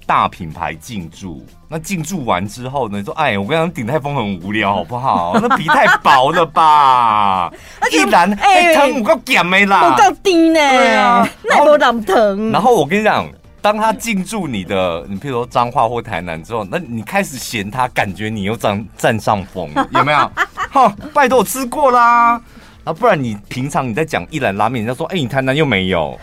[0.05, 1.45] 大品牌进驻。
[1.69, 2.97] 那进驻完之后呢？
[2.97, 5.33] 你说，哎，我跟你讲，鼎泰丰很无聊，好不好？
[5.41, 7.49] 那皮太薄了吧？
[7.93, 10.59] 一兰哎，汤姆够咸没啦，够低呢。
[10.59, 12.51] 对啊，那多难疼。
[12.51, 13.25] 然后我跟你讲。
[13.61, 20.31] 当他进驻你的，你譬如说彰化或台南之后，那你开始嫌他，感觉你又占占上风，有没有？
[20.71, 22.41] 哈，拜托我吃过啦，
[22.83, 26.17] 啊，不然你平常你在讲一兰拉面，人家说，哎、欸，你台南又没有，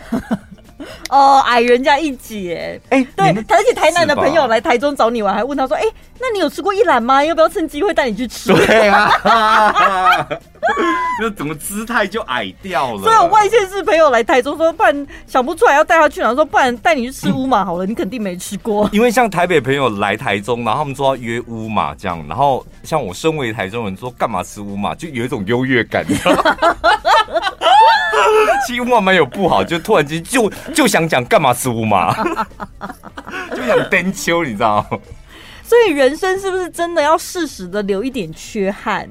[1.09, 7.23] 哦，矮人家一截，哎、欸，对，而且台南的朋友来台中找你玩，还问他说，哎、欸，那你有吃过一兰吗？
[7.23, 8.53] 要不要趁机会带你去吃？
[8.53, 9.11] 对啊。
[11.21, 13.01] 那怎么姿态就矮掉了？
[13.01, 18.89] 所以我外县市朋友来台中说，不然想不出来要带他去哪，说不然带你去吃乌马好了，你肯定没吃过。
[18.91, 26.05] 因为像台北朋友来台中，然后他们说要约乌马这样，然后像我身为台中人说干嘛吃乌马，就有一种优越感。
[28.67, 32.13] 其实乌马没有不好，就突然间就就想讲干嘛吃乌马，
[33.55, 34.99] 就想登秋，你知道吗？
[35.67, 39.05] 所以人生是不是真的要适时的留一点缺憾，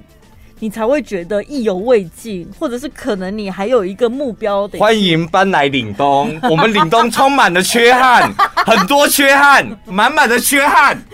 [0.58, 4.78] 你才会觉得意犹未尽，或者是可能你还有一个目标的？
[4.78, 8.32] 欢迎搬来岭东， 我们岭东充满了缺憾，
[8.64, 10.98] 很多缺憾，满满的缺憾。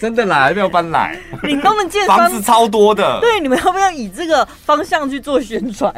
[0.00, 1.18] 真的来，还没有搬来。
[1.42, 5.94] 岭东的建房子超多的，对，你们要不要以这个方向去做宣传？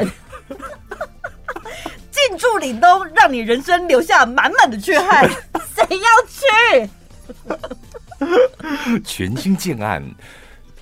[2.11, 5.31] 进驻岭东，让你人生留下满满的缺憾，
[5.77, 6.91] 谁要去？
[9.05, 10.03] 全新建案，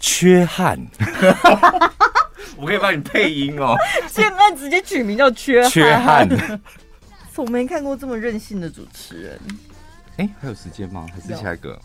[0.01, 0.79] 缺憾，
[2.57, 3.75] 我可以帮你配音哦。
[4.09, 5.71] 建案直接取名叫缺憾。
[5.71, 6.61] 缺憾，
[7.33, 9.41] 从没看过这么任性的主持人。
[10.17, 11.07] 哎、欸，还有时间吗？
[11.13, 11.81] 还是下一个？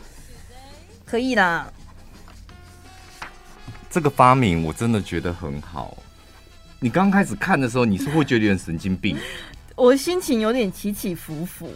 [1.06, 1.68] 可以啦。
[3.90, 5.98] 这个发明我真的觉得很好。
[6.80, 9.18] 你刚开始看的时候，你是会觉得有点神经病？
[9.76, 11.74] 我心情有点起起伏伏。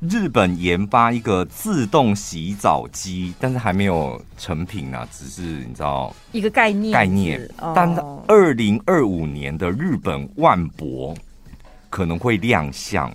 [0.00, 7.50] 日本研发一个自动洗澡机，但是还没有成品啊，只是你知道一个概念概念。
[7.74, 7.88] 但
[8.28, 11.16] 二零二五年的日本万博
[11.88, 13.10] 可能会亮相。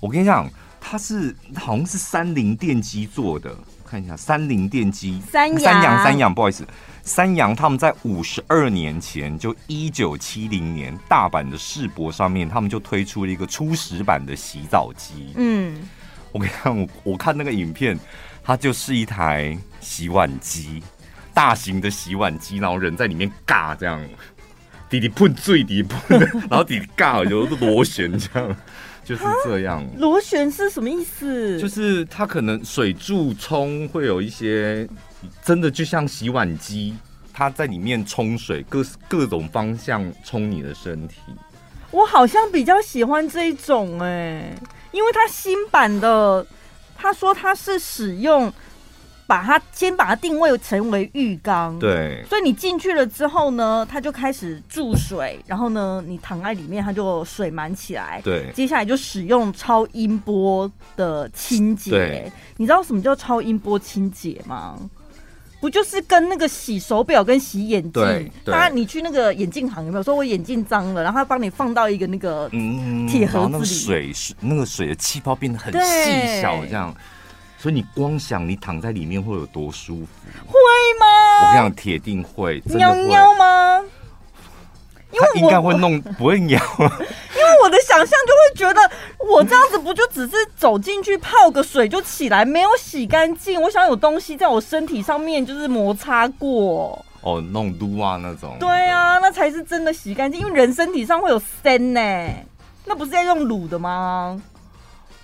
[0.00, 0.50] 我跟你讲，
[0.80, 3.54] 它是好像是三菱电机做的，
[3.86, 6.66] 看一下三菱电机，三阳三洋三阳，不好意思，
[7.04, 15.80] 三洋他们在五十二年前，就一九七零年大阪的世博上面，他们就推出了一个初始版的洗澡机，嗯。
[16.32, 17.98] 我跟你看，我我看那个影片，
[18.42, 20.82] 它就是一台洗碗机，
[21.34, 24.00] 大型的洗碗机，然后人在里面尬这样，
[24.88, 28.56] 底底喷最底喷， 然后弟弟尬有螺旋这样，
[29.04, 29.84] 就是这样。
[29.98, 31.60] 螺旋是什么意思？
[31.60, 34.88] 就是它可能水柱冲会有一些，
[35.42, 36.94] 真的就像洗碗机，
[37.32, 41.16] 它在里面冲水，各各种方向冲你的身体。
[41.90, 44.58] 我好像比较喜欢这一种哎、欸。
[44.92, 46.46] 因为它新版的，
[46.96, 48.52] 他说他是使用
[49.26, 64.76] 把它先把它定位成为浴缸，对，所以你进去了之后呢，它就开始注水，然后呢，你躺在里面，它就水满起来，对，接下来就使用超音波的清洁，你知道什么叫超音波清洁吗？
[65.60, 68.32] 不就是跟那个洗手表跟洗眼镜？
[68.46, 72.48] 他你去那个眼镜行有没有说我眼镜脏了，然后他帮你放到一个那个
[73.06, 76.94] 铁盒子里，嗯、那个水那个水的气泡变得很细小，这样，
[77.58, 80.08] 所以你光想你躺在里面会有多舒服？
[80.46, 80.54] 会
[80.98, 81.06] 吗？
[81.42, 83.82] 我跟你讲，铁定会喵喵吗？
[85.12, 86.60] 因为应该会弄不会咬。
[86.78, 88.80] 因为我的想象就会觉得，
[89.32, 93.60] 我这样子不就只是走进去泡个水就起来，没有洗干净。
[93.60, 97.04] 我想有东西在我身体上面就是摩擦过。
[97.22, 98.56] 哦，弄撸啊那种。
[98.58, 100.40] 对啊，那才是真的洗干净。
[100.40, 102.00] 因为人身体上会有砷呢，
[102.84, 104.40] 那不是在用卤的吗？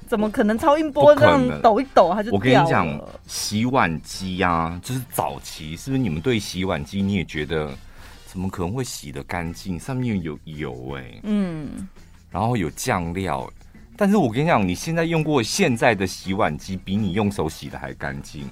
[0.09, 2.31] 怎么可能超音波这样抖一抖它就？
[2.31, 2.87] 我跟你讲，
[3.27, 7.71] 洗碗机啊，就是早期是不是你们对洗碗机你也觉得
[8.37, 9.81] 怎么可能会洗得干净？
[9.81, 11.21] 上面有油哎、欸。
[11.23, 11.89] 嗯。
[12.31, 13.51] 然后有酱料，
[13.97, 18.47] 但是我跟你讲，你现在用过现在的洗碗机，比你用手洗的还干净，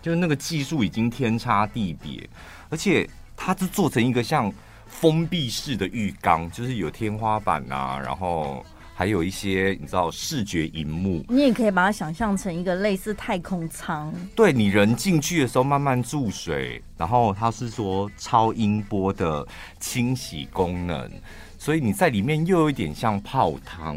[0.00, 2.26] 就是那个技术已经天差地别，
[2.70, 3.06] 而且
[3.36, 4.50] 它是做成一个像
[4.86, 8.64] 封闭式的浴缸，就是有天花板啊，然后
[9.02, 19.44] 还有一些你知道视觉荧幕，你也可以把它想象成一个类似太空舱，对，你人进去的时候慢慢注水，然后它是说超音波的
[19.80, 21.10] 清洗功能。
[21.58, 23.96] 所以你在里面又有一点像泡汤，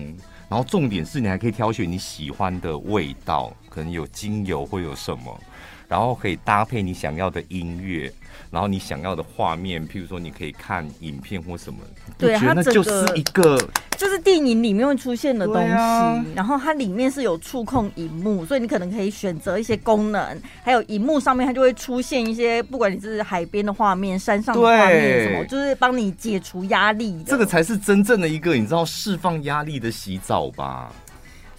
[0.50, 5.40] 然后重点是你还可以挑选你喜欢的味道，可能有精油或有什么，
[5.88, 8.12] 然后可以搭配你想要的音乐。
[8.52, 11.80] 然后你想要的画面，譬如说你可以看影片或什么，
[12.18, 13.58] 对，我觉得那就是一个，
[13.98, 15.74] 就是电影里面会出现的东西。
[15.74, 27.22] 啊、然后它里面是有触控荧幕，所以你可能可以选择一些功能，还有荧幕上面它就会出现一些，不管你是海边的画面、山上的画面什么，就是帮你解除压力。
[27.26, 30.90] 这个才是真正的一个你知道释放压力的洗澡吧？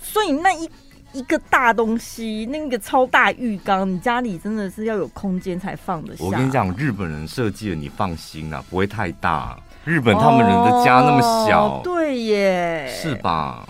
[0.01, 0.70] 所以那一。
[1.17, 6.23] 一个大东西，那个超大浴缸，你家里真的是要有空间才放得下。
[6.23, 9.59] 我跟你讲，日本人设计的，你放心啦，不会太大。
[9.87, 13.67] 日本他们人的家那么小，哦、对耶，是吧？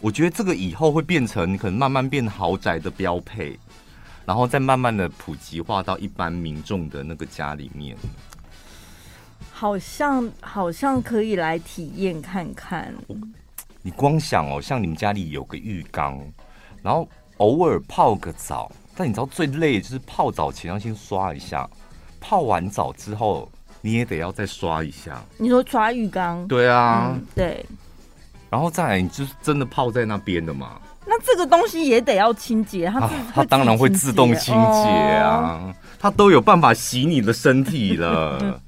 [0.00, 3.56] 我觉得这个以后会变成可能慢慢变豪宅的标配，
[4.26, 7.96] 然后再慢慢的普及化到一般民众的那个家里面。
[9.52, 12.92] 好像好像可以来体验看看。
[13.82, 16.20] 你光想哦，像你们家里有个浴缸，
[16.88, 21.68] 然后偶尔泡个澡，但你知道最累就是泡澡前要先刷一下，
[22.18, 23.46] 泡完澡之后
[23.82, 25.22] 你也得要再刷一下。
[25.36, 26.48] 你说刷浴缸？
[26.48, 27.62] 对啊，嗯、对。
[28.48, 30.80] 然后再来，你就是真的泡在那边的嘛？
[31.04, 38.58] 那这个东西也得要清洁，它、啊、它当然会自动清洁啊，哦、它都有办法洗你的身体了。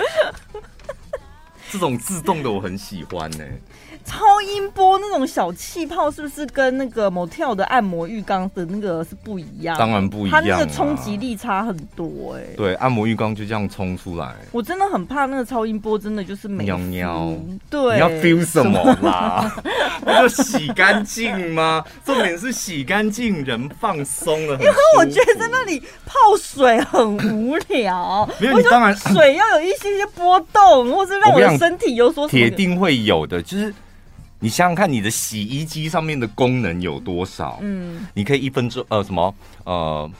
[1.70, 3.60] 这种自动的我很喜欢呢、欸。
[4.10, 9.78] 超音波那种小气泡是不是跟那个 Motel 的按摩浴缸的那个是不一样？
[9.78, 12.54] 当然不一样，它那个冲击力差很多哎、欸。
[12.56, 14.34] 对，按摩浴缸就这样冲出来。
[14.50, 17.32] 我真的很怕那个超音波，真的就是没喵喵。
[17.70, 19.48] 对，你要 feel 什么啦？
[20.04, 21.84] 不就洗干净吗？
[22.04, 24.54] 重点是洗干净，人放松了。
[24.54, 28.28] 因为我觉得在那里泡水很无聊。
[28.40, 33.72] 没有，你当然水要有一些些波动，或是让我的身体有所铁定会有的，就是。
[34.40, 37.58] 你想想看，你的洗衣机上面的功能有多少？
[37.60, 39.34] 嗯，你可以一分钟呃什么
[39.64, 40.10] 呃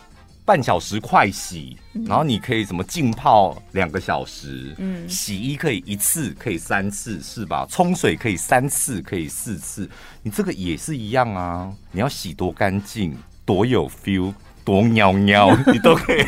[0.45, 7.67] 半小时快洗，嗯、然后你可以什么浸泡两个小时，嗯，洗衣可以一次可以三次是吧？
[7.71, 9.89] 冲水可以三次可以四次，
[10.23, 11.73] 你这个也是一样啊！
[11.91, 13.17] 你要洗多干净，
[13.47, 16.25] 多有 feel，多尿尿， 你都可以。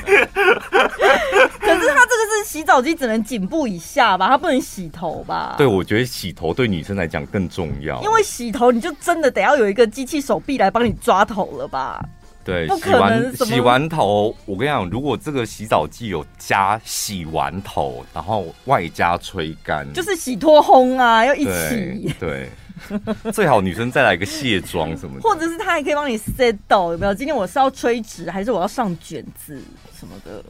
[2.42, 5.54] 洗澡机，只能颈部以下吧，它不能洗头吧？
[5.58, 8.02] 对，我觉得洗头对女生来讲更重要。
[8.02, 12.04] 因为洗头，你就真的得要有一个机器手臂来帮你抓头了吧？
[12.44, 22.12] 对，洗完洗完头，我跟你讲，如果这个洗澡机有加洗完头，然后外加吹干，就是洗脱烘啊，要一起。
[22.18, 22.50] 对，
[22.88, 27.14] 对 最好女生再来个卸妆什么的，或者是它还可以帮你 set 到有没有？
[27.14, 29.62] 今天我是要吹直，还是我要上卷子
[29.96, 30.42] 什么的？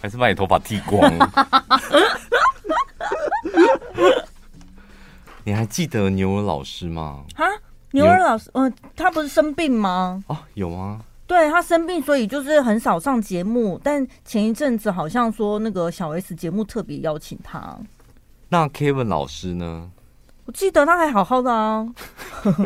[0.00, 1.12] 还是把你头发剃光？
[5.44, 7.24] 你还记得牛尔老师吗？
[7.34, 7.44] 哈，
[7.92, 10.22] 牛尔老师，嗯、呃，他不是生病吗？
[10.28, 11.00] 哦，有吗？
[11.26, 13.80] 对，他生病，所以就是很少上节目。
[13.82, 17.78] 但前一阵子好像说那个小 S 节目特别邀请他。
[18.48, 19.90] 那 Kevin 老师呢？
[20.44, 21.86] 我记得他还好好的啊。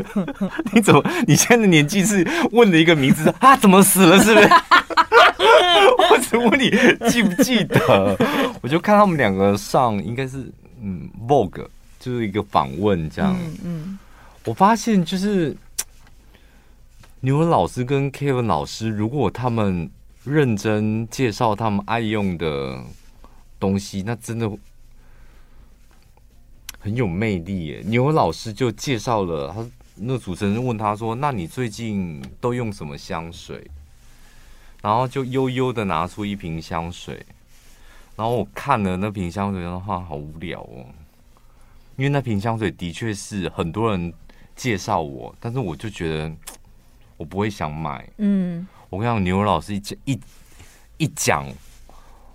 [0.72, 1.02] 你怎么？
[1.26, 3.56] 你现在的年纪是问了一个名字啊？
[3.56, 4.18] 怎么死了？
[4.18, 4.48] 是不是？
[6.10, 6.70] 我只问你
[7.10, 8.16] 记不记得？
[8.62, 11.66] 我就看他们两个上，应该是嗯，Vogue
[11.98, 13.36] 就是一个访问这样。
[13.40, 13.98] 嗯，嗯
[14.44, 15.56] 我发现就是
[17.20, 19.90] 牛文老师跟 Kevin 老师，如果他们
[20.24, 22.82] 认真介绍他们爱用的
[23.58, 24.50] 东西，那真的
[26.78, 27.82] 很有魅力耶。
[27.86, 29.66] 牛文老师就介绍了他，
[29.96, 33.66] 那主持人问他说：“那你最近都用什么香水？”
[34.84, 37.24] 然后就悠悠的拿出一瓶香水，
[38.14, 40.84] 然后我看了那瓶香水的话，好无聊哦。
[41.96, 44.12] 因为那瓶香水的确是很多人
[44.54, 46.30] 介绍我，但是我就觉得
[47.16, 48.06] 我不会想买。
[48.18, 50.20] 嗯，我跟你讲，牛老师一讲一
[50.98, 51.48] 一讲，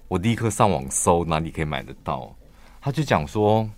[0.08, 2.36] 我立刻上网搜哪里可以买得到。
[2.82, 3.70] 他就讲说，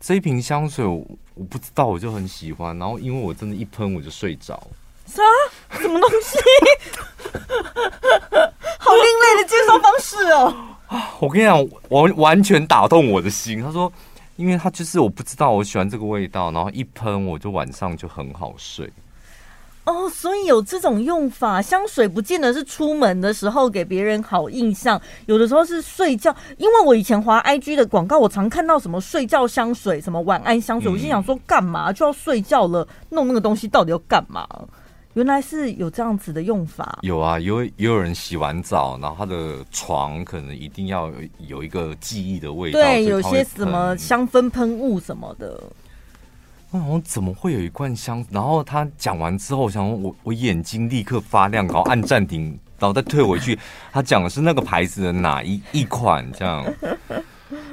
[0.00, 2.78] 这一瓶香水我，我不知道，我就很喜欢。
[2.78, 4.58] 然后因为我真的，一喷我就睡着。
[5.04, 5.20] 啥？
[5.72, 6.38] 什么东西？
[8.78, 10.54] 好另类的介绍方式哦！
[11.20, 13.62] 我跟你讲，完完全打动我的心。
[13.62, 13.92] 他说，
[14.36, 18.90] 因为他就是我不知道我喜欢这个味道，然后一喷我就晚上就很好睡。
[19.84, 26.34] 哦，所以有这种用法，香水不见得是出门的时候给别人好印象，有的时候是睡觉。
[26.58, 32.86] 因为我以前滑 IG 的广告，我常看到什么睡觉香水，什么晚安香水，嗯、我心想说，干嘛就要睡觉了？
[33.08, 34.46] 弄那个东西到底要干嘛？
[35.14, 37.00] 原来是有这样子的用法。
[37.02, 41.14] 有啊，有也有人洗完澡，然后他的床可能一定要有，
[41.48, 42.78] 有一个记忆的味道。
[42.78, 45.60] 对，有些什么香氛喷雾什么的。
[46.70, 48.24] 然后怎么会有一罐香？
[48.30, 53.58] 然后他讲完之后，我想说我我眼睛立刻发亮，然后按暂停，然后再退回去。
[53.90, 56.64] 他讲的是那个牌子的哪一一款这样？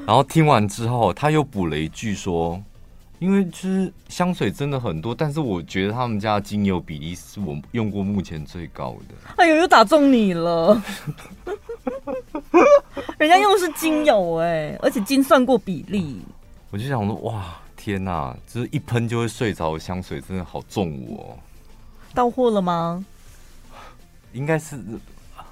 [0.07, 2.59] 然后听完之后，他又补了一句说。
[3.19, 9.15] 因为其实香水真的很多，但是我觉得他们家的精油比例是我用过目前最高的。
[9.37, 10.81] 哎呦，又打中你了！
[13.17, 16.21] 人家用的是精油哎，而且精算过比例。
[16.69, 21.37] 我就想说，哇，天哪，就是一喷就会睡着的香水，真的好重我哦。
[22.13, 23.03] 到货了吗？
[24.33, 24.77] 应该是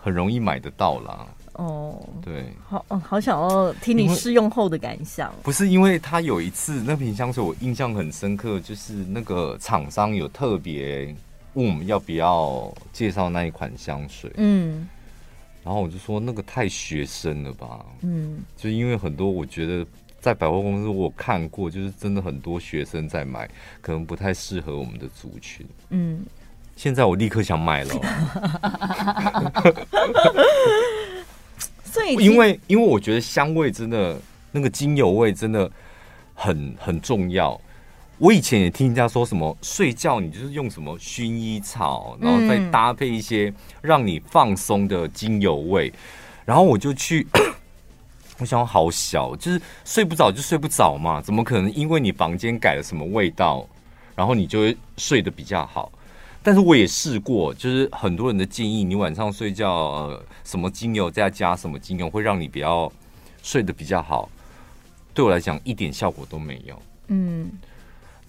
[0.04, 1.26] 很容易买得到啦。
[1.58, 5.34] 哦，对，好，嗯，好想要听你试用后的感想。
[5.42, 11.16] 不是因为他有一次那瓶香水，我印象很深刻，就是那个厂商有特别
[11.54, 14.30] 问我们要不要介绍那一款香水。
[14.36, 14.88] 嗯，
[15.64, 19.86] 然后我就说那个太学生了吧，嗯，就因为很多我觉得
[20.20, 23.50] 在百货公司我看过，就是真的很多学生在买，
[23.82, 26.26] 可能不太适合我们的族群，嗯。
[26.78, 27.96] 现在我立刻想买了，
[31.96, 34.20] 所以因为因为我觉得香味真的
[34.52, 35.72] 那个精油味真的
[36.34, 37.60] 很很重要。
[38.18, 45.92] 我以前也听人家说什么睡觉你就是用什么薰衣草，然后再搭配一些让你放松的精油味，
[46.46, 47.26] 然后我就去，
[48.40, 53.68] 我想好小，就是睡不着就睡不着嘛，怎么可能因为你房间改了什么味道，
[54.16, 55.92] 然后你就会睡得比较好？
[56.46, 62.92] 但是我也试过，就是很多人的建议，你晚上睡觉，呃，什么精油再加什么精油，会让你比较
[63.42, 64.30] 睡得比较好。
[65.12, 66.80] 对我来讲，一点效果都没有。
[67.08, 67.50] 嗯，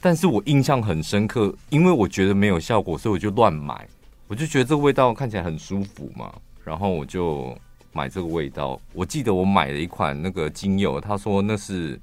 [0.01, 3.87] 但是我印象很深刻，因为我觉得没有效果，所以我就乱买。
[4.29, 6.33] 我就觉得这个味道看起来很舒服嘛，
[6.65, 7.55] 然后我就
[7.93, 8.81] 买这个味道。
[8.95, 12.01] 我记得我买了一款那个精油，他说那是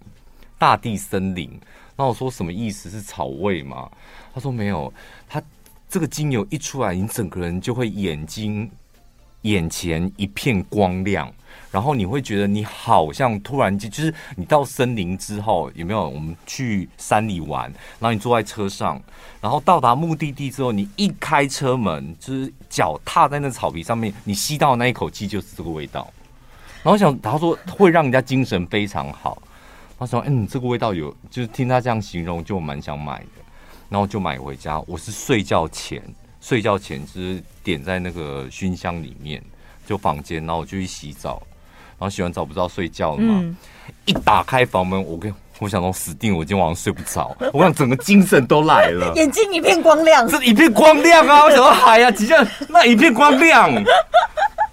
[0.59, 1.49] 大地森林。
[1.95, 2.88] 那我说什么意思？
[2.88, 3.89] 是草味吗？
[4.32, 5.23] 他说没有，他。
[5.94, 8.68] 这个精油一出来，你整个人就会眼睛、
[9.44, 11.32] 眼前一片光亮，
[11.70, 16.10] 然后你会觉得你好像突然间，就是你到森林之后，有没有？
[16.10, 19.00] 我们去山里玩，然后你坐在车上，
[19.39, 26.12] 然后到达目的地之后，你一开车门，就是脚踏在那草皮上面，你吸到那一口气就是这个味道。
[26.82, 29.39] 然后想，他说会让人家精神非常好。
[30.00, 33.28] 他说：“嗯，这个味道有，就是听他这样形容，就蛮想买的。”
[33.94, 36.02] 然后就买回家，我是睡觉前，
[36.41, 39.39] 睡觉前就是点在那个熏香里面，
[39.86, 41.39] 就房间，然后我就去洗澡，
[42.00, 43.56] 然后洗完澡不知道睡觉了嘛，嗯、
[44.06, 51.44] 一打开房门，我跟我想说死定，我今天晚上睡不着，我想整个精神都来了， 眼睛一片光亮，这一片光亮啊！
[51.44, 53.72] 我想说，哎呀，即将那一片光亮，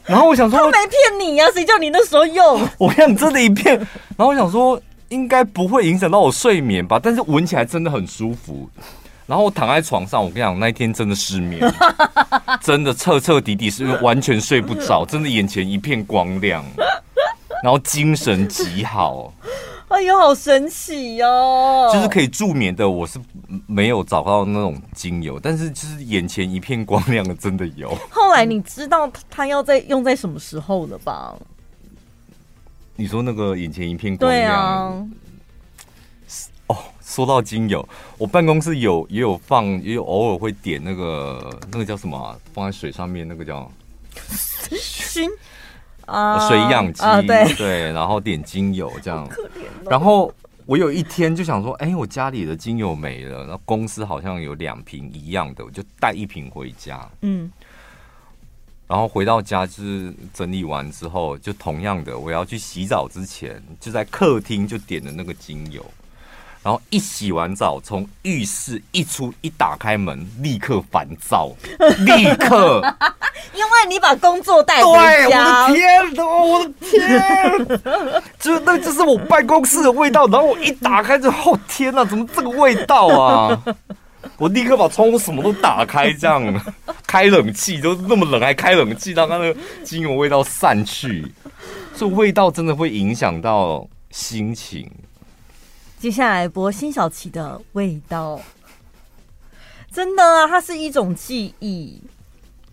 [0.07, 2.67] 然后我想说，他没骗你呀、啊，谁叫你那时候用？
[2.79, 3.77] 我想真的一片，
[4.17, 6.99] 然后我想说，应该不会影响到我睡眠吧？
[6.99, 8.67] 但是闻起来真的很舒服。
[9.31, 11.63] 然后我躺在床上，我跟你讲，那一天真的失眠，
[12.61, 16.65] 真的彻彻底底是完全睡不着，真的眼前一片光亮，
[17.63, 19.33] 然后精神极好。
[19.87, 21.89] 哎呦，好神奇哦！
[21.93, 23.21] 就是可以助眠的，我是
[23.69, 27.97] 没有找到那种精油，但是就是眼前一片光亮的，真的有。
[28.11, 31.33] 后来你知道它要在用在什么时候了吧？
[32.97, 35.07] 你说那个眼前一片光亮，对啊。
[37.11, 37.87] 哦，说到精油，
[38.19, 43.71] 我办公室有也有放，也有偶尔会点那个那个叫什么、啊，放在水上面那个叫
[44.79, 45.29] 熏
[46.07, 49.29] 啊水氧机、啊，对对，然后点精油这样。
[49.89, 50.33] 然后
[50.67, 57.09] 我有一天就想说，哎，我家里的精油没了，然后公司好像有两瓶一样的，我就带一瓶回家。
[57.23, 57.51] 嗯，
[58.87, 65.85] 然后回到家就是整理完之后，就同样的，我要去洗澡之前，就在客厅就点了那个精油。
[66.63, 71.51] 然后一洗完澡，从浴室一出，一打开门，立刻烦躁，
[72.05, 72.83] 立刻，
[73.55, 74.93] 因为你把工作带回
[75.31, 75.69] 家。
[75.69, 77.81] 对，我的天，我的天，
[78.39, 80.27] 就那这是我办公室的味道。
[80.27, 83.63] 然后我一打开之后，天哪，怎么这个味道啊？
[84.37, 86.43] 我立刻把窗户什么都打开，这样
[87.07, 91.27] 开冷气，都那么冷还开冷气，让它那个精油味道散去。
[91.97, 94.91] 这味道真的会影响到心情。
[96.01, 98.41] 接下来播辛晓琪的味道，
[99.93, 102.01] 真的啊，它是一种记忆，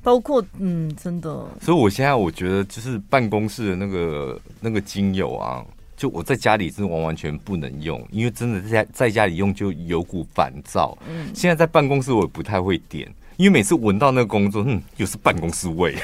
[0.02, 1.30] 包括嗯，真的。
[1.60, 5.62] 所以我现在我觉得，就是办公室的那个那个精油啊，
[5.98, 10.98] 就我在家里是完完全不能用，因为真的在在家里用就有股烦躁。
[11.10, 15.96] 嗯，现在在办公室我也不太会点，因为每次闻到那个工作，嗯，又是办公室味。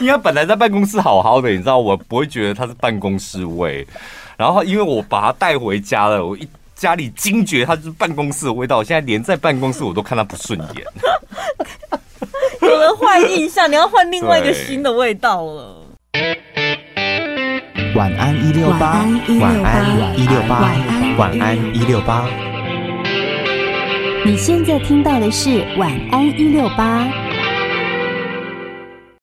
[0.00, 3.86] 因为本来在办公室好好的，你知道，我不会觉得它是办公室味。
[4.36, 8.78] 然后因为我把它带回家了，我一家里惊觉它是办公室的味道。
[8.78, 10.84] 我现在连在办公室我都看它不顺眼。
[12.62, 15.76] 有人换印象，你要换另外一个新的味道了。
[17.94, 19.06] 晚安一六八，
[19.40, 20.72] 晚安一六八，
[21.16, 22.28] 晚安一六八。
[24.28, 27.27] 你现在听到的是晚安一六八。